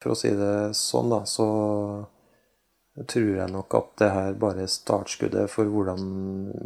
For 0.00 0.14
å 0.14 0.16
si 0.16 0.30
det 0.32 0.72
sånn, 0.72 1.10
da, 1.12 1.26
så 1.28 1.46
tror 3.04 3.34
jeg 3.36 3.52
nok 3.52 3.74
at 3.76 3.90
det 4.00 4.08
her 4.14 4.38
bare 4.40 4.64
er 4.64 4.72
startskuddet 4.72 5.52
for 5.52 5.68
hvordan 5.68 6.00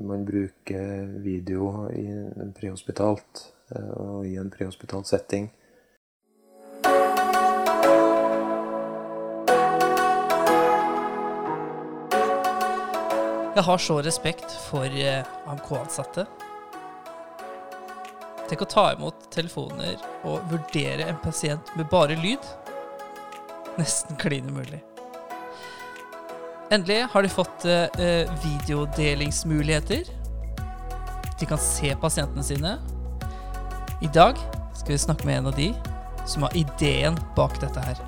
man 0.07 0.23
bruker 0.27 1.11
video 1.25 1.89
i 1.91 2.07
en 2.15 2.55
prehospitalt 2.55 3.43
eh, 3.75 3.91
og 3.99 4.29
i 4.31 4.37
en 4.39 4.55
prehospitalt 4.55 5.11
setting. 5.11 5.51
Jeg 13.55 13.63
har 13.67 13.79
så 13.83 14.01
respekt 14.03 14.51
for 14.71 14.87
eh, 14.87 15.27
AMK-ansatte. 15.51 16.29
Tenk 18.47 18.63
å 18.63 18.75
ta 18.79 18.93
imot 18.95 19.27
telefoner 19.35 19.99
og 20.23 20.53
vurdere 20.55 21.11
en 21.11 21.19
pasient 21.27 21.75
med 21.75 21.91
bare 21.91 22.15
lyd. 22.23 22.55
Nesten 23.81 24.17
klin 24.21 24.49
umulig. 24.51 24.81
Endelig 26.73 27.05
har 27.13 27.23
de 27.23 27.31
fått 27.31 27.65
eh, 27.69 27.89
eh, 28.01 28.31
videodelingsmuligheter. 28.45 30.09
De 31.41 31.47
kan 31.51 31.61
se 31.61 31.91
pasientene 32.01 32.45
sine. 32.47 32.77
I 34.03 34.09
dag 34.15 34.39
skal 34.75 34.95
vi 34.95 34.99
snakke 35.03 35.27
med 35.29 35.39
en 35.43 35.51
av 35.51 35.59
de 35.59 35.69
som 36.27 36.47
har 36.47 36.57
ideen 36.57 37.19
bak 37.37 37.57
dette 37.63 37.83
her. 37.85 38.01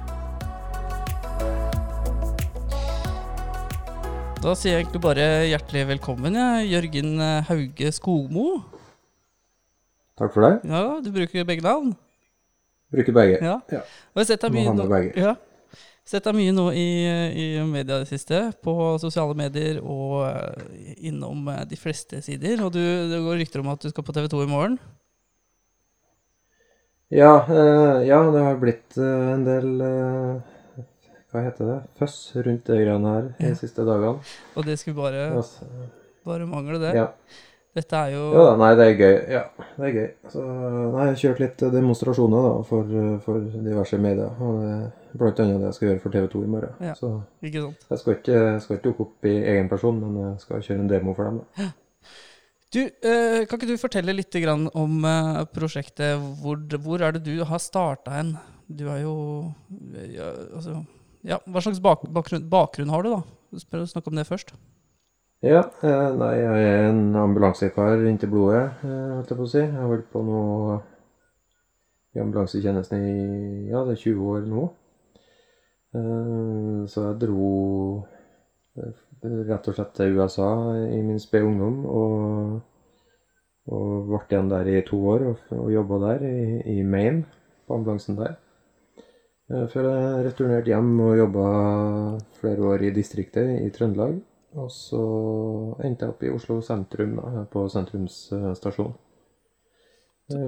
Da 4.40 4.52
sier 4.54 4.76
jeg 4.76 4.84
egentlig 4.84 5.02
bare 5.02 5.26
hjertelig 5.50 5.84
velkommen, 5.90 6.36
jeg. 6.38 6.70
Jørgen 6.76 7.12
eh, 7.20 7.44
Hauge 7.50 7.92
Skogmo. 7.96 8.48
Takk 10.16 10.32
for 10.32 10.46
det. 10.46 10.52
Ja, 10.70 10.84
du 11.04 11.10
bruker 11.12 11.44
begge 11.48 11.64
navn? 11.66 11.92
Bruker 12.94 13.12
begge. 13.16 13.40
Ja. 13.42 13.58
Ja. 13.72 13.82
Og 14.14 14.22
jeg 14.22 14.24
har 14.24 14.30
sett 14.30 14.46
deg 14.46 14.54
Må 14.54 14.62
mye 14.62 14.72
ha 14.72 14.88
begge. 14.94 15.12
ja. 15.20 15.34
Sett 16.06 16.22
deg 16.28 16.36
mye 16.38 16.52
nå 16.54 16.68
i, 16.78 16.84
i 17.34 17.46
media 17.66 17.96
i 17.98 18.04
det 18.04 18.10
siste, 18.12 18.38
på 18.62 18.72
sosiale 19.02 19.34
medier 19.34 19.80
og 19.82 20.20
eh, 20.28 20.92
innom 21.10 21.48
eh, 21.50 21.64
de 21.66 21.78
fleste 21.80 22.20
sider. 22.22 22.62
Og 22.62 22.70
du, 22.76 22.78
det 23.10 23.18
går 23.24 23.40
rykter 23.40 23.64
om 23.64 23.72
at 23.72 23.82
du 23.82 23.90
skal 23.90 24.06
på 24.06 24.14
TV 24.14 24.28
2 24.30 24.44
i 24.44 24.50
morgen. 24.52 24.76
Ja, 27.10 27.32
eh, 27.50 28.06
ja, 28.06 28.20
det 28.30 28.42
har 28.42 28.56
blitt 28.62 28.96
eh, 28.98 29.32
en 29.34 29.44
del 29.46 29.80
eh, 29.82 30.84
Hva 31.30 31.42
heter 31.44 31.68
det? 31.70 31.76
Føss 32.00 32.16
rundt 32.42 32.66
de 32.70 32.78
greiene 32.80 33.12
her 33.16 33.28
de 33.38 33.50
Ja. 33.50 33.58
siste 33.58 33.84
dagene. 33.86 34.22
Og 34.56 34.66
det 34.66 34.78
skulle 34.80 34.96
bare, 34.98 35.28
Altså, 35.36 35.66
bare 36.26 36.46
mangle, 36.50 36.78
det. 36.82 36.94
ja. 36.98 37.08
Dette 37.76 37.98
er 38.06 38.14
jo 38.14 38.22
ja 38.32 38.42
da, 38.46 38.52
nei, 38.56 38.70
det 38.78 38.84
er 38.88 38.94
gøy. 38.96 39.16
Ja, 39.34 39.42
det 39.76 39.88
er 39.90 39.96
gøy. 39.98 40.06
Så, 40.32 40.42
nei, 40.46 41.02
jeg 41.02 41.10
har 41.10 41.18
kjørt 41.20 41.42
litt 41.42 41.64
demonstrasjoner 41.74 42.46
da, 42.46 42.52
for, 42.70 42.94
for 43.26 43.42
diverse 43.66 43.98
medier. 44.00 44.30
Og 44.40 44.62
det 44.62 44.70
blant 45.18 45.40
annet 45.42 45.60
det 45.62 45.70
jeg 45.70 45.76
skal 45.78 45.88
gjøre 45.88 46.02
for 46.02 46.14
TV 46.14 46.28
2 46.32 46.42
i 46.44 46.50
morgen. 46.52 46.76
Ja. 46.84 46.94
Så 46.98 47.10
Ikke 47.42 47.62
sant. 47.64 47.86
jeg 47.90 47.98
skal 48.02 48.16
ikke, 48.18 48.36
jeg 48.36 48.62
skal 48.64 48.76
ikke 48.76 48.88
dukke 48.88 49.06
opp 49.06 49.28
i 49.30 49.34
egen 49.54 49.68
person, 49.72 50.00
men 50.02 50.20
jeg 50.22 50.40
skal 50.44 50.64
kjøre 50.68 50.84
en 50.84 50.92
demo 50.92 51.14
for 51.16 51.30
dem. 51.30 51.40
da. 51.56 51.70
Du, 52.74 52.80
eh, 52.82 53.46
kan 53.46 53.56
ikke 53.60 53.70
du 53.70 53.78
fortelle 53.80 54.12
litt 54.16 54.36
grann 54.42 54.66
om 54.74 55.04
eh, 55.06 55.44
prosjektet? 55.54 56.18
Hvor, 56.42 56.58
hvor 56.82 57.02
er 57.06 57.14
det 57.16 57.22
du 57.24 57.44
har 57.46 57.62
starta 57.62 58.16
hen? 58.18 58.34
Du 58.66 58.88
er 58.90 59.04
jo 59.04 59.14
ja, 60.10 60.32
altså, 60.58 60.80
ja, 61.22 61.38
Hva 61.46 61.62
slags 61.62 61.78
bak, 61.82 62.02
bakgrunn, 62.10 62.48
bakgrunn 62.50 62.90
har 62.90 63.06
du, 63.06 63.12
da? 63.14 63.60
Spør 63.62 63.86
snakke 63.86 64.10
om 64.10 64.18
det 64.18 64.26
først. 64.26 64.50
Ja, 65.46 65.62
eh, 65.84 66.10
nei, 66.18 66.32
jeg 66.40 66.66
er 66.66 66.88
en 66.88 67.14
ambulansekar 67.20 68.02
inntil 68.08 68.32
blodet, 68.32 68.64
eh, 68.82 69.08
holdt 69.14 69.30
jeg 69.30 69.38
på 69.38 69.46
å 69.46 69.50
si. 69.52 69.62
Jeg 69.62 69.76
har 69.76 69.90
vært 69.92 70.10
på 70.10 70.22
noe 70.26 70.80
i 72.16 72.22
ambulansetjenesten 72.22 73.04
i 73.04 73.16
ja, 73.70 73.84
det 73.84 73.94
er 73.94 74.02
20 74.02 74.30
år 74.32 74.46
nå. 74.48 74.66
Eh, 75.96 76.86
så 76.90 77.08
jeg 77.08 77.20
dro 77.22 77.50
eh, 78.76 79.04
rett 79.48 79.68
og 79.70 79.76
slett 79.76 79.94
til 79.96 80.16
USA 80.18 80.48
i 80.92 81.00
min 81.04 81.20
spede 81.22 81.48
ungdom 81.48 81.84
og, 81.88 82.56
og 83.72 84.10
ble 84.10 84.20
igjen 84.26 84.50
der 84.52 84.70
i 84.72 84.82
to 84.86 84.98
år 85.14 85.28
og, 85.30 85.46
og 85.56 85.70
jobba 85.72 86.00
der 86.08 86.26
i, 86.28 86.36
i 86.76 86.82
Maine, 86.82 87.24
på 87.66 87.78
ambulansen 87.78 88.18
der. 88.18 88.36
Eh, 89.50 89.64
Før 89.72 89.90
jeg 89.92 90.26
returnerte 90.28 90.74
hjem 90.74 90.92
og 91.06 91.18
jobba 91.22 91.48
flere 92.40 92.70
år 92.74 92.88
i 92.88 92.94
distriktet 92.94 93.56
i 93.62 93.72
Trøndelag. 93.74 94.18
Og 94.56 94.70
så 94.72 95.00
endte 95.84 96.06
jeg 96.06 96.12
opp 96.14 96.22
i 96.24 96.30
Oslo 96.32 96.62
sentrum, 96.64 97.18
på 97.52 97.66
sentrumsstasjon. 97.68 98.94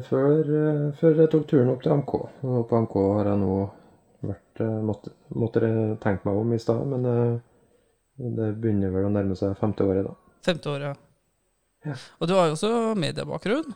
Før, 0.06 0.48
før 0.96 1.20
jeg 1.20 1.30
tok 1.34 1.44
turen 1.50 1.68
opp 1.74 1.82
til 1.84 1.92
AMK. 1.92 2.14
Og 2.48 2.62
på 2.70 2.78
AMK 2.78 2.96
har 3.18 3.28
jeg 3.28 3.42
nå 3.42 3.58
vært 4.22 4.60
eh, 4.64 4.78
Måtte, 4.84 5.12
måtte 5.34 5.60
tenke 6.02 6.26
meg 6.28 6.38
om 6.40 6.52
i 6.54 6.58
stad, 6.62 6.86
men 6.90 7.04
eh, 7.06 7.34
det 8.38 8.48
begynner 8.58 8.90
vel 8.94 9.06
å 9.06 9.12
nærme 9.14 9.36
seg 9.38 9.54
femte 9.60 9.84
året, 9.86 10.06
da. 10.08 10.14
Femte 10.48 10.70
året, 10.72 10.88
ja. 10.88 10.94
Ja. 11.86 11.94
Og 12.18 12.26
du 12.26 12.34
har 12.34 12.48
jo 12.48 12.56
også 12.56 12.70
mediebakgrunn. 12.98 13.68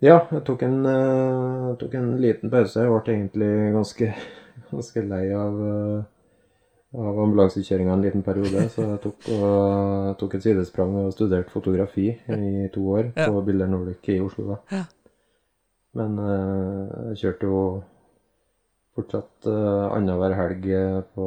Ja, 0.00 0.22
jeg 0.32 0.40
tok 0.48 0.62
en, 0.64 0.78
eh, 0.88 1.66
jeg 1.68 1.76
tok 1.82 1.98
en 1.98 2.14
liten 2.22 2.52
pause. 2.52 2.80
Jeg 2.86 2.94
ble 2.94 3.14
egentlig 3.18 3.50
ganske, 3.74 4.08
ganske 4.72 5.02
lei 5.10 5.26
av, 5.36 5.60
av 6.96 7.20
ambulansekjøringa 7.26 7.92
en 7.98 8.06
liten 8.06 8.24
periode, 8.24 8.64
så 8.72 8.86
jeg 8.94 9.02
tok, 9.04 9.28
og, 9.36 10.16
tok 10.22 10.38
et 10.38 10.46
sidesprang 10.48 10.96
og 11.02 11.12
studerte 11.12 11.52
fotografi 11.52 12.08
i 12.16 12.64
to 12.72 12.86
år 12.96 13.12
Ja. 13.12 13.28
på 13.28 13.44
Bilder 13.44 13.68
Nordic 13.68 14.08
i 14.08 14.18
Oslo. 14.24 14.54
da. 14.54 14.78
Ja. 14.78 14.82
Men 16.00 16.16
jeg 17.10 17.16
kjørte 17.24 17.48
jo 17.50 17.60
fortsatt 19.00 19.48
uh, 19.48 19.90
annenhver 19.96 20.36
helg 20.38 20.68
eh, 20.76 21.00
på 21.16 21.26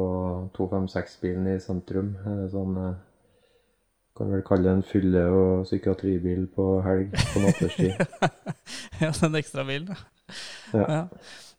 256-bilen 0.56 1.50
i 1.54 1.58
sentrum. 1.62 2.14
Eh, 2.24 2.44
sånn 2.52 2.78
uh, 2.78 2.90
kan 4.14 4.30
vel 4.30 4.44
kalle 4.46 4.68
det 4.68 4.74
en 4.78 4.84
fylle- 4.86 5.28
og 5.34 5.64
psykiatribil 5.66 6.46
på 6.54 6.68
helg 6.86 7.16
på 7.32 7.42
nattestid. 7.42 7.96
ja, 9.02 9.10
den 9.20 9.40
ekstra 9.40 9.66
bilen. 9.66 9.90
Ja. 10.72 10.84
Ja. 10.84 11.00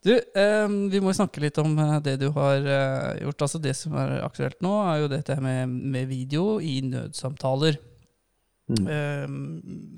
Du, 0.06 0.14
eh, 0.14 0.68
vi 0.92 1.02
må 1.02 1.16
snakke 1.18 1.42
litt 1.42 1.58
om 1.58 1.74
det 2.06 2.20
du 2.22 2.30
har 2.36 2.62
eh, 2.62 3.24
gjort. 3.26 3.42
Altså 3.48 3.60
Det 3.60 3.74
som 3.78 3.96
er 3.98 4.20
aktuelt 4.24 4.62
nå, 4.64 4.72
er 4.86 5.02
jo 5.02 5.12
dette 5.12 5.36
med, 5.42 5.68
med 5.68 6.08
video 6.12 6.60
i 6.62 6.78
nødsamtaler. 6.86 7.80
Mm. 8.68 8.88
Eh, 8.90 9.28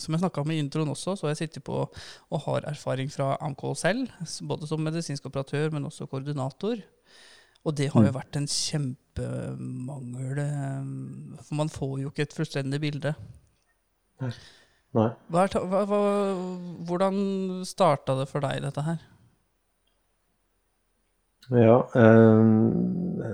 som 0.03 0.13
jeg 0.13 0.19
snakka 0.21 0.41
om 0.43 0.51
i 0.51 0.59
introen 0.59 0.89
også, 0.91 1.13
så 1.15 1.27
jeg 1.31 1.37
sitter 1.37 1.61
på 1.63 1.85
og 1.87 2.41
har 2.43 2.61
erfaring 2.67 3.07
fra 3.09 3.37
AMK 3.39 3.63
selv. 3.79 4.07
Både 4.43 4.67
som 4.67 4.83
medisinsk 4.83 5.25
operatør, 5.29 5.71
men 5.71 5.85
også 5.87 6.07
koordinator. 6.11 6.75
Og 7.65 7.75
det 7.75 7.89
har 7.93 8.03
jo 8.03 8.11
Mm. 8.11 8.19
vært 8.19 8.35
en 8.35 8.47
kjempemangel. 8.47 10.37
eh, 10.39 11.43
For 11.43 11.55
man 11.55 11.69
får 11.69 11.99
jo 12.01 12.09
ikke 12.11 12.21
et 12.27 12.33
fullstendig 12.33 12.79
bilde. 12.81 13.15
Nei. 14.19 14.31
Hva 15.31 15.47
hva, 15.47 15.85
hvordan 16.87 17.63
starta 17.65 18.15
det 18.19 18.27
for 18.29 18.39
deg, 18.41 18.61
dette 18.63 18.81
her? 18.83 18.99
Ja. 21.51 21.77
Eh, 21.95 22.43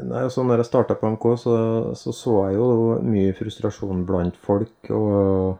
nei, 0.01 0.23
altså 0.25 0.43
når 0.45 0.61
jeg 0.61 0.69
starta 0.69 0.95
på 0.99 1.11
MK, 1.15 1.27
så, 1.39 1.57
så 1.99 2.13
så 2.15 2.33
jeg 2.47 2.57
jo 2.57 2.67
mye 3.05 3.35
frustrasjon 3.37 4.05
blant 4.07 4.37
folk. 4.39 4.75
Og 4.89 5.57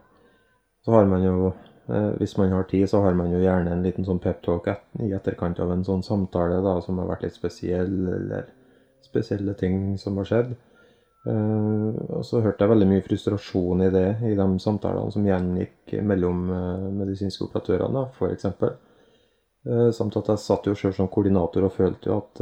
så 0.86 0.96
har 0.98 1.08
man 1.10 1.24
jo, 1.26 1.52
eh, 1.88 2.12
hvis 2.20 2.36
man 2.40 2.54
har 2.56 2.68
tid, 2.70 2.88
så 2.92 3.04
har 3.06 3.16
man 3.20 3.32
jo 3.34 3.42
gjerne 3.44 3.72
en 3.74 3.86
liten 3.86 4.08
sånn 4.08 4.22
peptalk 4.24 4.70
et, 4.74 4.86
i 5.06 5.14
etterkant 5.16 5.62
av 5.64 5.72
en 5.74 5.86
sånn 5.88 6.04
samtale 6.06 6.60
da, 6.66 6.78
som 6.84 7.00
har 7.02 7.10
vært 7.14 7.28
litt 7.28 7.40
spesiell, 7.40 7.96
eller 8.18 8.52
spesielle 9.06 9.56
ting 9.60 9.98
som 10.02 10.20
har 10.22 10.30
skjedd. 10.30 10.56
Uh, 11.24 11.96
og 12.18 12.26
så 12.28 12.42
hørte 12.44 12.66
jeg 12.66 12.72
veldig 12.74 12.88
mye 12.90 13.04
frustrasjon 13.06 13.86
i 13.86 13.92
det, 13.94 14.08
i 14.28 14.34
de 14.36 14.48
samtalene 14.60 15.14
som 15.14 15.24
gjengikk 15.24 15.94
mellom 16.04 16.42
uh, 16.52 16.90
medisinske 17.00 17.46
operatørene, 17.48 18.10
eksempel. 18.28 18.74
Eh, 19.64 19.90
Samt 19.96 20.18
at 20.20 20.28
jeg 20.34 20.44
satt 20.44 20.68
jo 20.68 20.76
sjøl 20.76 20.92
som 20.98 21.08
koordinator 21.08 21.64
og 21.64 21.72
følte 21.72 22.10
jo 22.10 22.18
at 22.20 22.42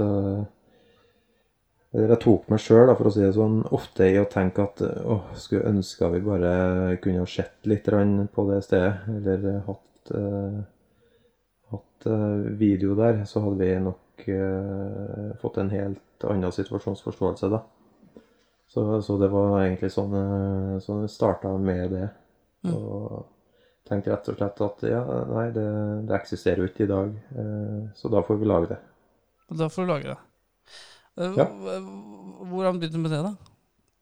Eller 1.92 2.14
jeg 2.14 2.22
tok 2.24 2.46
meg 2.52 2.62
sjøl, 2.64 2.90
for 2.96 3.10
å 3.10 3.12
si 3.12 3.24
det 3.24 3.34
sånn, 3.36 3.58
ofte 3.76 4.08
i 4.08 4.20
å 4.22 4.28
tenke 4.32 4.64
at 4.64 4.80
å, 4.82 5.18
skulle 5.36 5.74
ønske 5.74 6.08
vi 6.14 6.22
bare 6.24 6.54
kunne 7.04 7.26
ha 7.26 7.28
sett 7.28 7.68
litt 7.68 7.90
på 7.92 8.46
det 8.48 8.62
stedet, 8.64 8.94
eller 9.12 9.60
hatt, 9.66 10.14
eh, 10.16 10.62
hatt 11.74 12.08
eh, 12.08 12.38
video 12.62 12.96
der, 12.96 13.26
så 13.28 13.44
hadde 13.44 13.60
vi 13.60 13.76
nok 13.84 14.24
eh, 14.24 15.36
fått 15.44 15.60
en 15.60 15.74
helt 15.76 16.28
annen 16.32 16.56
situasjonsforståelse, 16.56 17.52
da. 17.52 17.62
Så, 18.72 18.86
så 19.04 19.20
det 19.20 19.28
var 19.28 19.60
egentlig 19.66 19.92
sånn, 19.92 20.16
eh, 20.16 20.80
sånn 20.80 21.04
det 21.04 21.12
starta 21.12 21.52
med 21.60 21.92
det. 21.92 22.08
Mm. 22.64 22.76
Og 22.78 23.28
tenkte 23.90 24.14
rett 24.14 24.32
og 24.32 24.40
slett 24.40 24.62
at 24.64 24.84
ja, 24.88 25.04
nei, 25.28 25.48
det, 25.52 25.70
det 26.08 26.16
eksisterer 26.16 26.64
jo 26.64 26.72
ikke 26.72 26.88
i 26.88 26.92
dag, 26.96 27.16
eh, 27.36 27.80
så 28.00 28.16
da 28.16 28.24
får 28.24 28.40
vi 28.40 28.48
lage 28.48 28.72
det. 28.72 28.84
Og 29.52 29.60
da 29.60 29.68
får 29.68 29.84
du 29.84 29.92
lage 29.92 30.14
det. 30.14 30.20
Eh, 31.22 31.36
Ja. 31.38 31.46
Hvordan 32.52 32.80
begynte 32.82 32.98
du 32.98 33.04
med 33.04 33.12
det, 33.14 33.22
da? 33.24 33.36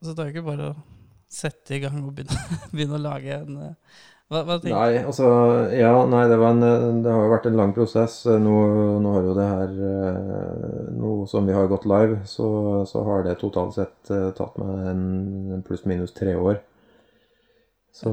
Så 0.02 0.14
det 0.16 0.24
er 0.24 0.30
jo 0.30 0.36
ikke 0.38 0.48
bare 0.48 0.70
å 0.72 0.78
sette 1.30 1.76
i 1.76 1.82
gang 1.84 2.00
og 2.06 2.14
begynne, 2.16 2.40
begynne 2.74 2.98
å 2.98 3.04
lage 3.04 3.36
en, 3.36 3.58
eh, 3.66 3.98
Hva, 4.30 4.44
hva 4.46 4.56
tenker 4.62 4.78
Nei, 4.78 5.02
altså 5.10 5.28
Ja, 5.74 5.92
nei, 6.06 6.24
det, 6.30 6.38
var 6.40 6.54
en, 6.56 7.02
det 7.04 7.12
har 7.12 7.24
jo 7.26 7.32
vært 7.34 7.48
en 7.50 7.58
lang 7.60 7.74
prosess. 7.76 8.22
Nå, 8.30 8.56
nå 9.04 9.14
har 9.16 9.26
jo 9.28 9.36
det 9.38 9.48
her 9.50 9.72
eh, 9.90 10.90
Nå 10.96 11.14
som 11.30 11.50
vi 11.50 11.56
har 11.58 11.68
gått 11.72 11.88
live, 11.90 12.22
så, 12.30 12.48
så 12.90 13.04
har 13.08 13.26
det 13.26 13.40
totalt 13.42 13.76
sett 13.78 14.12
eh, 14.14 14.30
tatt 14.38 14.58
meg 14.62 14.90
en 14.94 15.64
pluss-minus 15.68 16.14
tre 16.18 16.36
år. 16.38 16.62
Så 18.00 18.12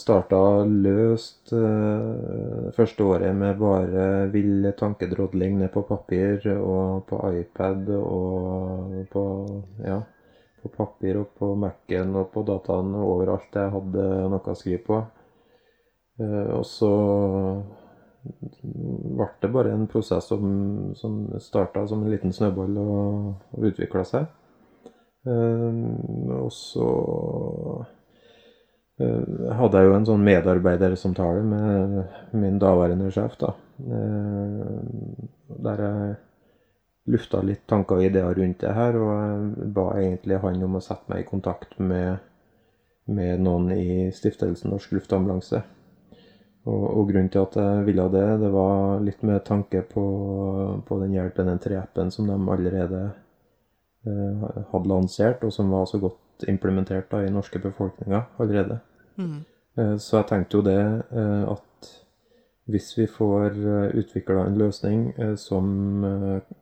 starta 0.00 0.38
løst 0.64 1.50
eh, 1.52 2.68
første 2.72 3.04
året 3.04 3.34
med 3.36 3.58
bare 3.60 4.04
vill 4.32 4.70
tankedrodling 4.78 5.58
ned 5.60 5.68
på 5.74 5.82
papir 5.88 6.46
og 6.54 7.04
på 7.10 7.18
iPad 7.42 7.90
og 7.98 8.94
på 9.12 9.24
Ja, 9.84 9.98
på 10.62 10.72
papir 10.72 11.20
og 11.20 11.34
på 11.36 11.52
Mac-en 11.60 12.16
og 12.16 12.30
på 12.32 12.46
dataen 12.48 12.94
og 12.96 13.12
overalt 13.18 13.60
jeg 13.60 13.74
hadde 13.76 14.08
noe 14.32 14.54
å 14.54 14.56
skrive 14.56 14.82
på. 14.88 15.02
Eh, 16.20 16.50
og 16.56 16.64
så 16.68 16.90
ble 19.20 19.30
det 19.44 19.52
bare 19.52 19.76
en 19.76 19.86
prosess 19.90 20.32
som, 20.32 20.50
som 20.96 21.22
starta 21.40 21.84
som 21.88 22.04
en 22.04 22.12
liten 22.12 22.32
snøball 22.32 22.76
og, 22.80 23.30
og 23.52 23.68
utvikla 23.68 24.08
seg. 24.08 24.28
Eh, 25.28 25.80
og 26.40 26.52
så 26.56 26.88
hadde 29.00 29.80
jeg 29.80 29.88
jo 29.88 29.94
en 29.96 30.06
sånn 30.08 30.24
medarbeidersamtale 30.24 31.44
med 31.46 32.34
min 32.36 32.58
daværende 32.60 33.10
sjef, 33.14 33.38
da. 33.40 33.54
Der 35.60 35.84
jeg 35.84 36.16
lufta 37.10 37.40
litt 37.44 37.66
tanker 37.70 38.00
og 38.00 38.06
ideer 38.06 38.34
rundt 38.36 38.60
det 38.62 38.72
her, 38.76 38.98
og 39.00 39.10
jeg 39.16 39.72
ba 39.76 39.86
egentlig 39.98 40.40
han 40.42 40.62
om 40.66 40.78
å 40.78 40.84
sette 40.84 41.10
meg 41.10 41.24
i 41.24 41.28
kontakt 41.28 41.78
med, 41.80 42.20
med 43.10 43.44
noen 43.44 43.70
i 43.74 44.10
stiftelsen 44.14 44.72
Norsk 44.74 44.92
Luftambulanse. 44.96 45.62
Og, 46.68 46.82
og, 46.84 47.06
grunnen 47.08 47.30
til 47.32 47.40
at 47.40 47.56
jeg 47.56 47.84
ville 47.86 48.04
det, 48.12 48.26
det 48.42 48.50
var 48.52 49.00
litt 49.00 49.22
med 49.24 49.40
tanke 49.46 49.80
på, 49.88 50.04
på 50.86 50.98
den 51.00 51.14
hjelpen, 51.16 51.48
den 51.48 51.62
treappen 51.62 52.12
som 52.12 52.28
de 52.28 52.36
allerede 52.36 53.00
eh, 54.04 54.44
hadde 54.74 54.90
lansert, 54.90 55.46
og 55.46 55.54
som 55.56 55.72
var 55.72 55.88
så 55.88 56.02
godt 56.02 56.44
implementert 56.52 57.08
da, 57.12 57.22
i 57.24 57.32
norske 57.32 57.62
befolkninga 57.64 58.26
allerede. 58.40 58.76
Mm. 59.20 59.40
Eh, 59.76 59.96
så 59.96 60.20
jeg 60.20 60.28
tenkte 60.30 60.58
jo 60.58 60.64
det 60.66 60.80
eh, 60.80 61.44
at 61.50 61.90
hvis 62.70 62.90
vi 62.98 63.06
får 63.10 63.56
eh, 63.58 63.98
utvikla 63.98 64.44
en 64.46 64.58
løsning 64.58 65.06
som 65.40 66.04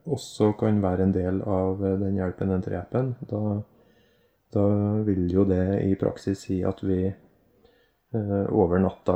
også 0.07 0.53
kan 0.61 0.83
være 0.83 1.05
en 1.05 1.15
del 1.15 1.43
av 1.43 1.83
den 2.03 2.17
hjelpen, 2.17 2.53
den 2.55 2.65
treappen, 2.65 3.15
da, 3.31 3.61
da 4.55 4.67
vil 5.05 5.27
jo 5.33 5.45
det 5.49 5.83
i 5.85 5.97
praksis 6.01 6.47
si 6.49 6.63
at 6.65 6.83
vi 6.83 7.07
over 8.09 8.81
natta 8.81 9.15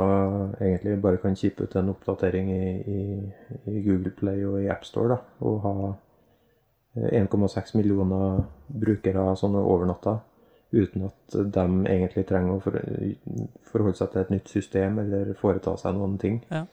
egentlig 0.61 0.99
bare 1.01 1.17
kan 1.17 1.33
kippe 1.33 1.65
ut 1.65 1.75
en 1.79 1.87
oppdatering 1.95 2.51
i, 2.53 2.67
i, 2.77 2.99
i, 3.71 3.79
Google 3.81 4.11
Play 4.13 4.43
og 4.45 4.59
i 4.61 4.67
AppStore, 4.69 5.17
og 5.41 5.55
ha 5.63 5.73
1,6 7.09 7.73
millioner 7.79 8.43
brukere 8.69 9.31
sånne 9.39 9.63
over 9.65 9.89
natta, 9.89 10.19
uten 10.73 11.07
at 11.07 11.35
de 11.55 11.65
egentlig 11.87 12.25
trenger 12.29 12.55
å 12.57 12.63
forholde 13.69 13.97
seg 13.97 14.13
til 14.13 14.23
et 14.23 14.31
nytt 14.33 14.49
system 14.51 15.01
eller 15.03 15.35
foreta 15.39 15.75
seg 15.79 15.97
noen 15.97 16.17
ting. 16.21 16.39
Ja. 16.49 16.65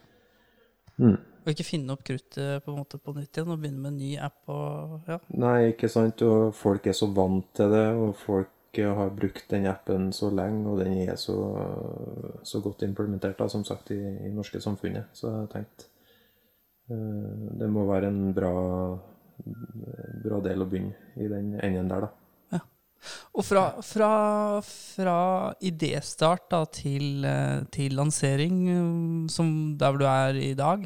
Mm. 0.97 1.19
Og 1.41 1.49
ikke 1.49 1.65
finne 1.65 1.95
opp 1.95 2.03
kruttet 2.05 2.61
på, 2.61 2.71
en 2.71 2.81
måte 2.83 2.99
på 3.01 3.13
nytt 3.17 3.33
igjen 3.33 3.49
og 3.49 3.61
begynne 3.61 3.81
med 3.81 3.93
en 3.95 4.01
ny 4.01 4.11
app 4.21 4.51
og 4.53 5.07
ja. 5.09 5.17
Nei, 5.41 5.71
ikke 5.71 5.89
sant. 5.89 6.21
Og 6.21 6.51
folk 6.57 6.85
er 6.85 6.97
så 6.97 7.09
vant 7.09 7.47
til 7.57 7.71
det, 7.73 7.87
og 7.97 8.13
folk 8.19 8.81
har 8.81 9.09
brukt 9.15 9.49
den 9.51 9.65
appen 9.67 10.11
så 10.15 10.29
lenge, 10.31 10.61
og 10.69 10.79
den 10.79 10.93
er 11.01 11.17
så, 11.19 11.35
så 12.47 12.61
godt 12.63 12.85
implementert, 12.87 13.39
da, 13.41 13.49
som 13.51 13.65
sagt, 13.67 13.89
i, 13.91 13.99
i 13.99 14.31
norske 14.31 14.61
samfunnet. 14.63 15.09
Så 15.17 15.33
jeg 15.33 15.49
tenkte 15.55 15.89
uh, 16.93 17.49
det 17.59 17.69
må 17.73 17.87
være 17.89 18.13
en 18.13 18.21
bra, 18.37 18.53
bra 20.23 20.41
del 20.45 20.63
å 20.63 20.69
begynne 20.69 21.17
i 21.17 21.27
den 21.31 21.55
enden 21.57 21.89
der, 21.91 22.07
da. 22.07 22.20
Og 23.33 23.45
fra, 23.47 23.63
fra, 23.85 24.11
fra 24.61 25.17
idéstart 25.63 26.49
da, 26.53 26.63
til, 26.69 27.25
til, 27.73 27.95
lansering, 27.97 28.59
som 29.31 29.47
der 29.79 29.93
hvor 29.93 30.03
du 30.03 30.09
er 30.09 30.37
i 30.37 30.53
dag, 30.57 30.85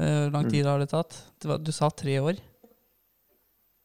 hvor 0.00 0.32
lang 0.32 0.48
tid 0.48 0.64
har 0.64 0.80
det 0.80 0.88
tatt? 0.94 1.18
Du 1.42 1.72
sa 1.74 1.90
tre 1.92 2.16
år? 2.22 2.40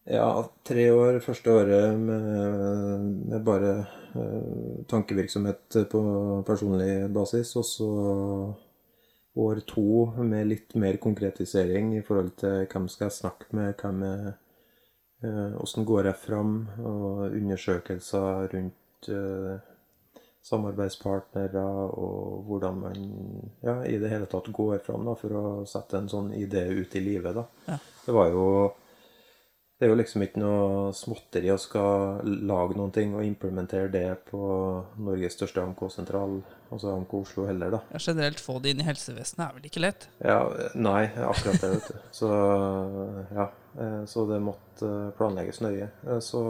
Ja, 0.06 0.46
tre 0.62 0.86
år. 0.94 1.18
Første 1.20 1.50
året 1.50 1.98
med, 1.98 3.06
med 3.26 3.42
bare 3.44 3.72
uh, 4.14 4.84
tankevirksomhet 4.88 5.80
på 5.90 6.02
personlig 6.46 7.08
basis. 7.14 7.50
Og 7.58 7.66
så 7.66 7.88
år 9.36 9.60
to 9.68 10.06
med 10.22 10.46
litt 10.48 10.76
mer 10.78 10.96
konkretisering 11.02 11.96
i 11.98 12.04
forhold 12.06 12.36
til 12.40 12.68
hvem 12.70 12.86
skal 12.88 13.10
jeg 13.10 13.18
snakke 13.18 13.50
med, 13.56 13.74
hvem 13.82 14.04
er 14.06 14.28
Åssen 15.22 15.82
uh, 15.82 15.88
går 15.88 16.10
jeg 16.10 16.20
fram, 16.20 16.52
og 16.84 17.24
undersøkelser 17.30 18.50
rundt 18.52 19.08
uh, 19.08 19.56
samarbeidspartnere, 20.46 21.64
og 21.98 22.42
hvordan 22.46 22.82
man 22.84 23.06
ja, 23.64 23.80
i 23.88 23.96
det 23.98 24.10
hele 24.12 24.28
tatt 24.30 24.50
går 24.54 24.78
fram 24.86 25.06
da, 25.08 25.16
for 25.18 25.38
å 25.38 25.46
sette 25.68 25.98
en 25.98 26.10
sånn 26.10 26.32
idé 26.36 26.66
ut 26.70 26.94
i 26.94 27.02
livet. 27.02 27.34
Da. 27.34 27.46
Ja. 27.66 27.78
Det 28.06 28.14
var 28.14 28.30
jo 28.34 28.44
det 29.76 29.84
er 29.84 29.90
jo 29.90 29.96
liksom 29.98 30.22
ikke 30.24 30.40
noe 30.40 30.92
småtteri 30.96 31.50
å 31.52 31.58
skal 31.60 32.22
lage 32.24 32.78
noen 32.78 32.92
ting 32.96 33.10
og 33.12 33.26
implementere 33.26 33.90
det 33.92 34.06
på 34.30 34.40
Norges 35.04 35.36
største 35.36 35.60
AMK-sentral, 35.60 36.38
altså 36.70 36.94
AMK 36.94 37.12
Oslo 37.18 37.44
heller, 37.44 37.74
da. 37.76 37.80
Ja, 37.92 38.00
generelt 38.00 38.40
få 38.40 38.56
det 38.64 38.72
inn 38.72 38.80
i 38.80 38.86
helsevesenet 38.86 39.44
er 39.44 39.58
vel 39.58 39.68
ikke 39.68 39.82
lett? 39.84 40.08
Ja, 40.24 40.38
nei, 40.80 41.02
akkurat 41.12 41.60
det, 41.60 41.72
vet 41.74 41.90
du. 41.92 42.00
Så 42.22 42.30
ja, 43.36 43.50
eh, 43.76 44.00
så 44.08 44.26
det 44.32 44.40
måtte 44.48 44.94
planlegges 45.20 45.60
nøye. 45.60 45.90
Eh, 46.08 46.24
så 46.24 46.42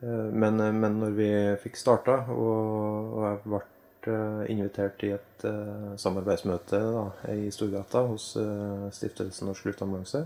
eh, 0.00 0.26
men, 0.32 0.56
men 0.80 0.98
når 1.04 1.14
vi 1.20 1.30
fikk 1.66 1.76
starta, 1.76 2.22
og, 2.32 3.12
og 3.12 3.28
jeg 3.28 3.42
ble 3.44 3.64
invitert 4.48 5.02
i 5.04 5.10
et 5.12 5.42
samarbeidsmøte 6.00 6.78
da, 6.80 7.02
i 7.36 7.50
Storgata 7.52 8.06
hos 8.08 8.30
Stiftelsen 8.96 9.50
Norsk 9.50 9.66
Luftambulanse, 9.68 10.22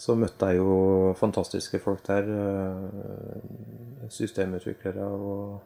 så 0.00 0.16
møtte 0.16 0.48
jeg 0.48 0.60
jo 0.60 1.12
fantastiske 1.18 1.80
folk 1.82 2.06
der. 2.06 2.28
Eh, 2.32 4.08
systemutviklere 4.10 5.06
og, 5.06 5.60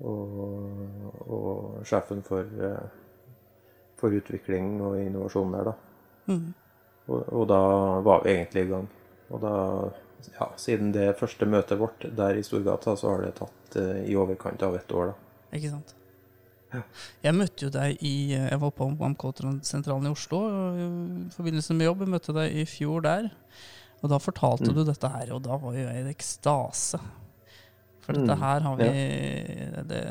og, 0.00 1.26
og 1.26 1.82
sjefen 1.86 2.22
for, 2.26 2.48
eh, 2.68 3.66
for, 4.00 4.16
utvikling 4.16 4.80
og 4.82 4.96
innovasjon 5.02 5.52
der, 5.54 5.70
da. 5.70 5.74
Mm. 6.32 6.48
Og, 7.06 7.20
og, 7.28 7.44
da 7.52 7.60
var 8.06 8.24
vi 8.24 8.32
egentlig 8.34 8.64
i 8.64 8.72
gang. 8.72 8.88
Og 9.30 9.42
da, 9.44 9.52
ja, 10.32 10.48
siden 10.58 10.90
det 10.96 11.12
første 11.20 11.46
møtet 11.46 11.78
vårt 11.78 12.08
der 12.18 12.40
i 12.40 12.42
Storgata, 12.46 12.96
så 12.96 13.12
har 13.12 13.22
det 13.26 13.36
tatt 13.38 13.78
uh, 13.78 14.00
i 14.02 14.16
overkant 14.18 14.64
av 14.66 14.74
et 14.78 14.96
år, 14.96 15.12
da. 15.12 15.38
Ikke 15.58 15.70
sant. 15.76 15.94
Jeg 17.24 17.36
møtte 17.36 17.66
jo 17.66 17.72
deg 17.74 18.02
i 18.06 18.14
Jeg 18.34 18.60
var 18.62 18.72
på 18.76 18.88
AMK-sentralen 18.92 20.08
i 20.08 20.12
Oslo 20.14 20.40
i 20.76 20.88
forbindelse 21.34 21.76
med 21.76 21.88
jobb. 21.88 22.04
Jeg 22.04 22.14
møtte 22.16 22.36
deg 22.36 22.58
i 22.62 22.66
fjor 22.68 23.04
der. 23.06 23.30
Og 24.02 24.10
da 24.12 24.18
fortalte 24.20 24.70
mm. 24.70 24.76
du 24.76 24.82
dette 24.86 25.08
her, 25.10 25.32
og 25.34 25.40
da 25.46 25.56
var 25.60 25.76
jo 25.76 25.86
jeg 25.86 26.04
i 26.04 26.10
ekstase. 26.12 27.00
For 28.06 28.14
dette 28.14 28.36
Mm, 28.36 28.42
her 28.42 28.60
har 28.62 28.76
vi 28.78 28.86
ja. 28.86 29.82
det, 29.82 30.02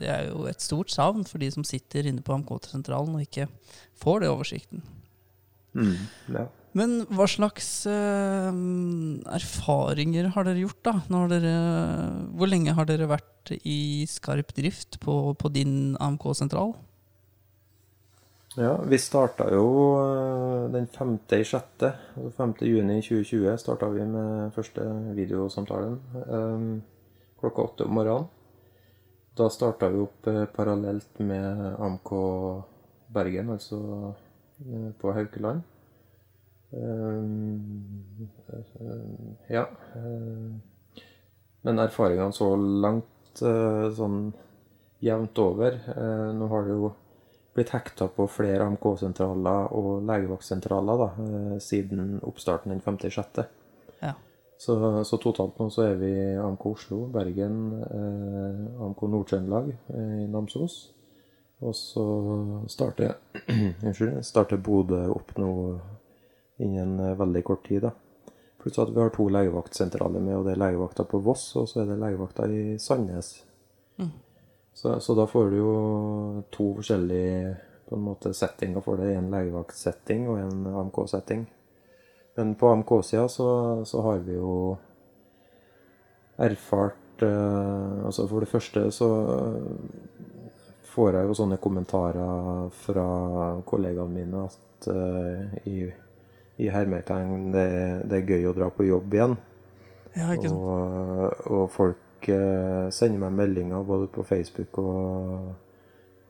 det 0.00 0.08
er 0.10 0.24
jo 0.26 0.46
et 0.50 0.62
stort 0.64 0.90
savn 0.90 1.22
for 1.28 1.38
de 1.38 1.50
som 1.54 1.62
sitter 1.66 2.08
inne 2.10 2.24
på 2.24 2.34
AMK-sentralen 2.34 3.14
og 3.14 3.22
ikke 3.22 3.46
får 4.00 4.24
det 4.24 4.30
oversikten. 4.32 4.82
Mm, 5.74 5.94
ja. 6.34 6.48
Men 6.74 7.04
hva 7.14 7.26
slags 7.30 7.68
uh, 7.86 8.50
erfaringer 9.36 10.32
har 10.34 10.46
dere 10.48 10.64
gjort, 10.64 10.80
da? 10.82 10.94
Dere, 11.30 11.52
hvor 12.34 12.50
lenge 12.50 12.74
har 12.74 12.88
dere 12.88 13.06
vært 13.10 13.54
i 13.62 14.02
skarp 14.10 14.50
drift 14.56 14.98
på, 15.04 15.36
på 15.38 15.50
din 15.54 15.94
AMK-sentral? 16.02 16.74
Ja, 18.54 18.76
vi 18.86 18.98
starta 19.02 19.48
jo 19.50 19.66
eh, 19.98 20.70
den 20.70 20.86
5. 20.86 21.16
i 21.34 21.46
sjette, 21.46 21.88
altså 22.14 22.30
5. 22.36 22.52
juni 22.62 23.00
2020 23.02 23.56
starta 23.58 23.88
vi 23.90 24.06
med 24.06 24.52
første 24.54 24.84
videosamtalen 25.16 25.96
um, 26.22 26.68
klokka 27.40 27.64
åtte 27.64 27.88
om 27.88 27.98
morgenen. 27.98 28.28
Da 29.34 29.48
starta 29.50 29.90
vi 29.90 30.04
opp 30.04 30.30
parallelt 30.54 31.18
med 31.18 31.64
AMK 31.82 32.12
Bergen, 33.10 33.50
altså 33.50 33.80
på 35.02 35.14
Haukeland. 35.16 35.66
Eh, 36.74 37.20
ja. 39.54 39.68
eh, 39.94 40.50
Men 41.62 41.78
erfaringene 41.78 42.32
så 42.34 42.50
langt 42.56 43.42
eh, 43.42 43.86
sånn 43.94 44.32
jevnt 45.04 45.38
over 45.42 45.74
Nå 46.32 46.46
har 46.48 46.62
det 46.64 46.76
jo 46.76 46.90
blitt 47.54 47.70
hekta 47.74 48.08
på 48.10 48.24
flere 48.32 48.64
AMK-sentraler 48.66 49.68
og 49.76 50.06
legevaktsentraler 50.08 51.02
da, 51.02 51.08
siden 51.62 52.16
oppstarten 52.26 52.72
den 52.72 52.80
5.6. 52.82 53.44
Ja. 54.00 54.14
Så, 54.58 55.04
så 55.04 55.18
totalt 55.22 55.60
nå 55.60 55.68
så 55.70 55.84
er 55.86 56.00
vi 56.00 56.10
AMK 56.40 56.66
Oslo, 56.72 57.04
Bergen, 57.14 57.58
eh, 57.84 58.82
AMK 58.86 59.04
Nord-Trøndelag 59.12 59.70
i 59.70 60.26
Namsos. 60.32 60.78
Og 61.64 61.76
så 61.78 62.04
starter, 62.68 63.14
starter 64.32 64.58
Bodø 64.58 65.04
opp 65.14 65.36
nå 65.38 65.50
innen 66.56 67.00
eh, 67.00 67.16
veldig 67.18 67.44
kort 67.44 67.66
tid. 67.68 67.82
da. 67.82 67.90
Pluss 68.62 68.78
at 68.78 68.90
vi 68.90 69.00
har 69.00 69.10
to 69.12 69.28
legevaktsentraler 69.28 70.20
med, 70.20 70.36
og 70.38 70.46
det 70.46 70.54
er 70.54 70.62
legevakta 70.62 71.04
på 71.04 71.20
Voss, 71.24 71.50
og 71.60 71.68
så 71.68 71.82
er 71.82 71.90
det 71.90 72.00
legevakta 72.00 72.46
i 72.48 72.78
Sandnes. 72.80 73.34
Mm. 73.98 74.12
Så, 74.74 75.00
så 75.00 75.14
da 75.14 75.26
får 75.30 75.50
du 75.50 75.56
jo 75.58 75.74
to 76.54 76.70
forskjellige 76.78 77.56
på 77.88 77.98
en 77.98 78.06
måte 78.06 78.32
settinger 78.34 78.80
for 78.84 78.98
det. 78.98 79.12
En 79.14 79.30
legevaktsetting 79.30 80.26
og 80.32 80.40
en 80.40 80.66
AMK-setting. 80.66 81.44
Men 82.34 82.54
på 82.58 82.72
AMK-sida 82.72 83.28
så, 83.28 83.48
så 83.86 84.02
har 84.02 84.24
vi 84.26 84.38
jo 84.38 84.76
erfart 86.42 87.22
eh, 87.22 88.04
Altså 88.04 88.26
for 88.26 88.42
det 88.42 88.50
første 88.50 88.88
så 88.90 89.08
får 90.94 91.18
jeg 91.18 91.28
jo 91.28 91.36
sånne 91.38 91.58
kommentarer 91.62 92.70
fra 92.84 93.06
kollegaene 93.66 94.14
mine 94.14 94.42
at 94.48 94.88
eh, 94.90 95.54
i, 95.70 95.78
i 96.62 96.68
hermetegn 96.70 97.50
det, 97.54 97.66
det 98.10 98.20
er 98.20 98.30
gøy 98.36 98.48
å 98.50 98.54
dra 98.56 98.68
på 98.70 98.86
jobb 98.86 99.14
igjen. 99.16 99.36
Ja, 100.14 100.30
ikke 100.34 100.50
sant. 100.52 100.60
Og, 100.60 101.50
og 101.50 101.64
folk 101.74 102.28
eh, 102.30 102.86
sender 102.94 103.24
meg 103.24 103.34
meldinger 103.40 103.82
både 103.86 104.06
på 104.14 104.22
Facebook 104.26 104.78
og, 104.78 105.50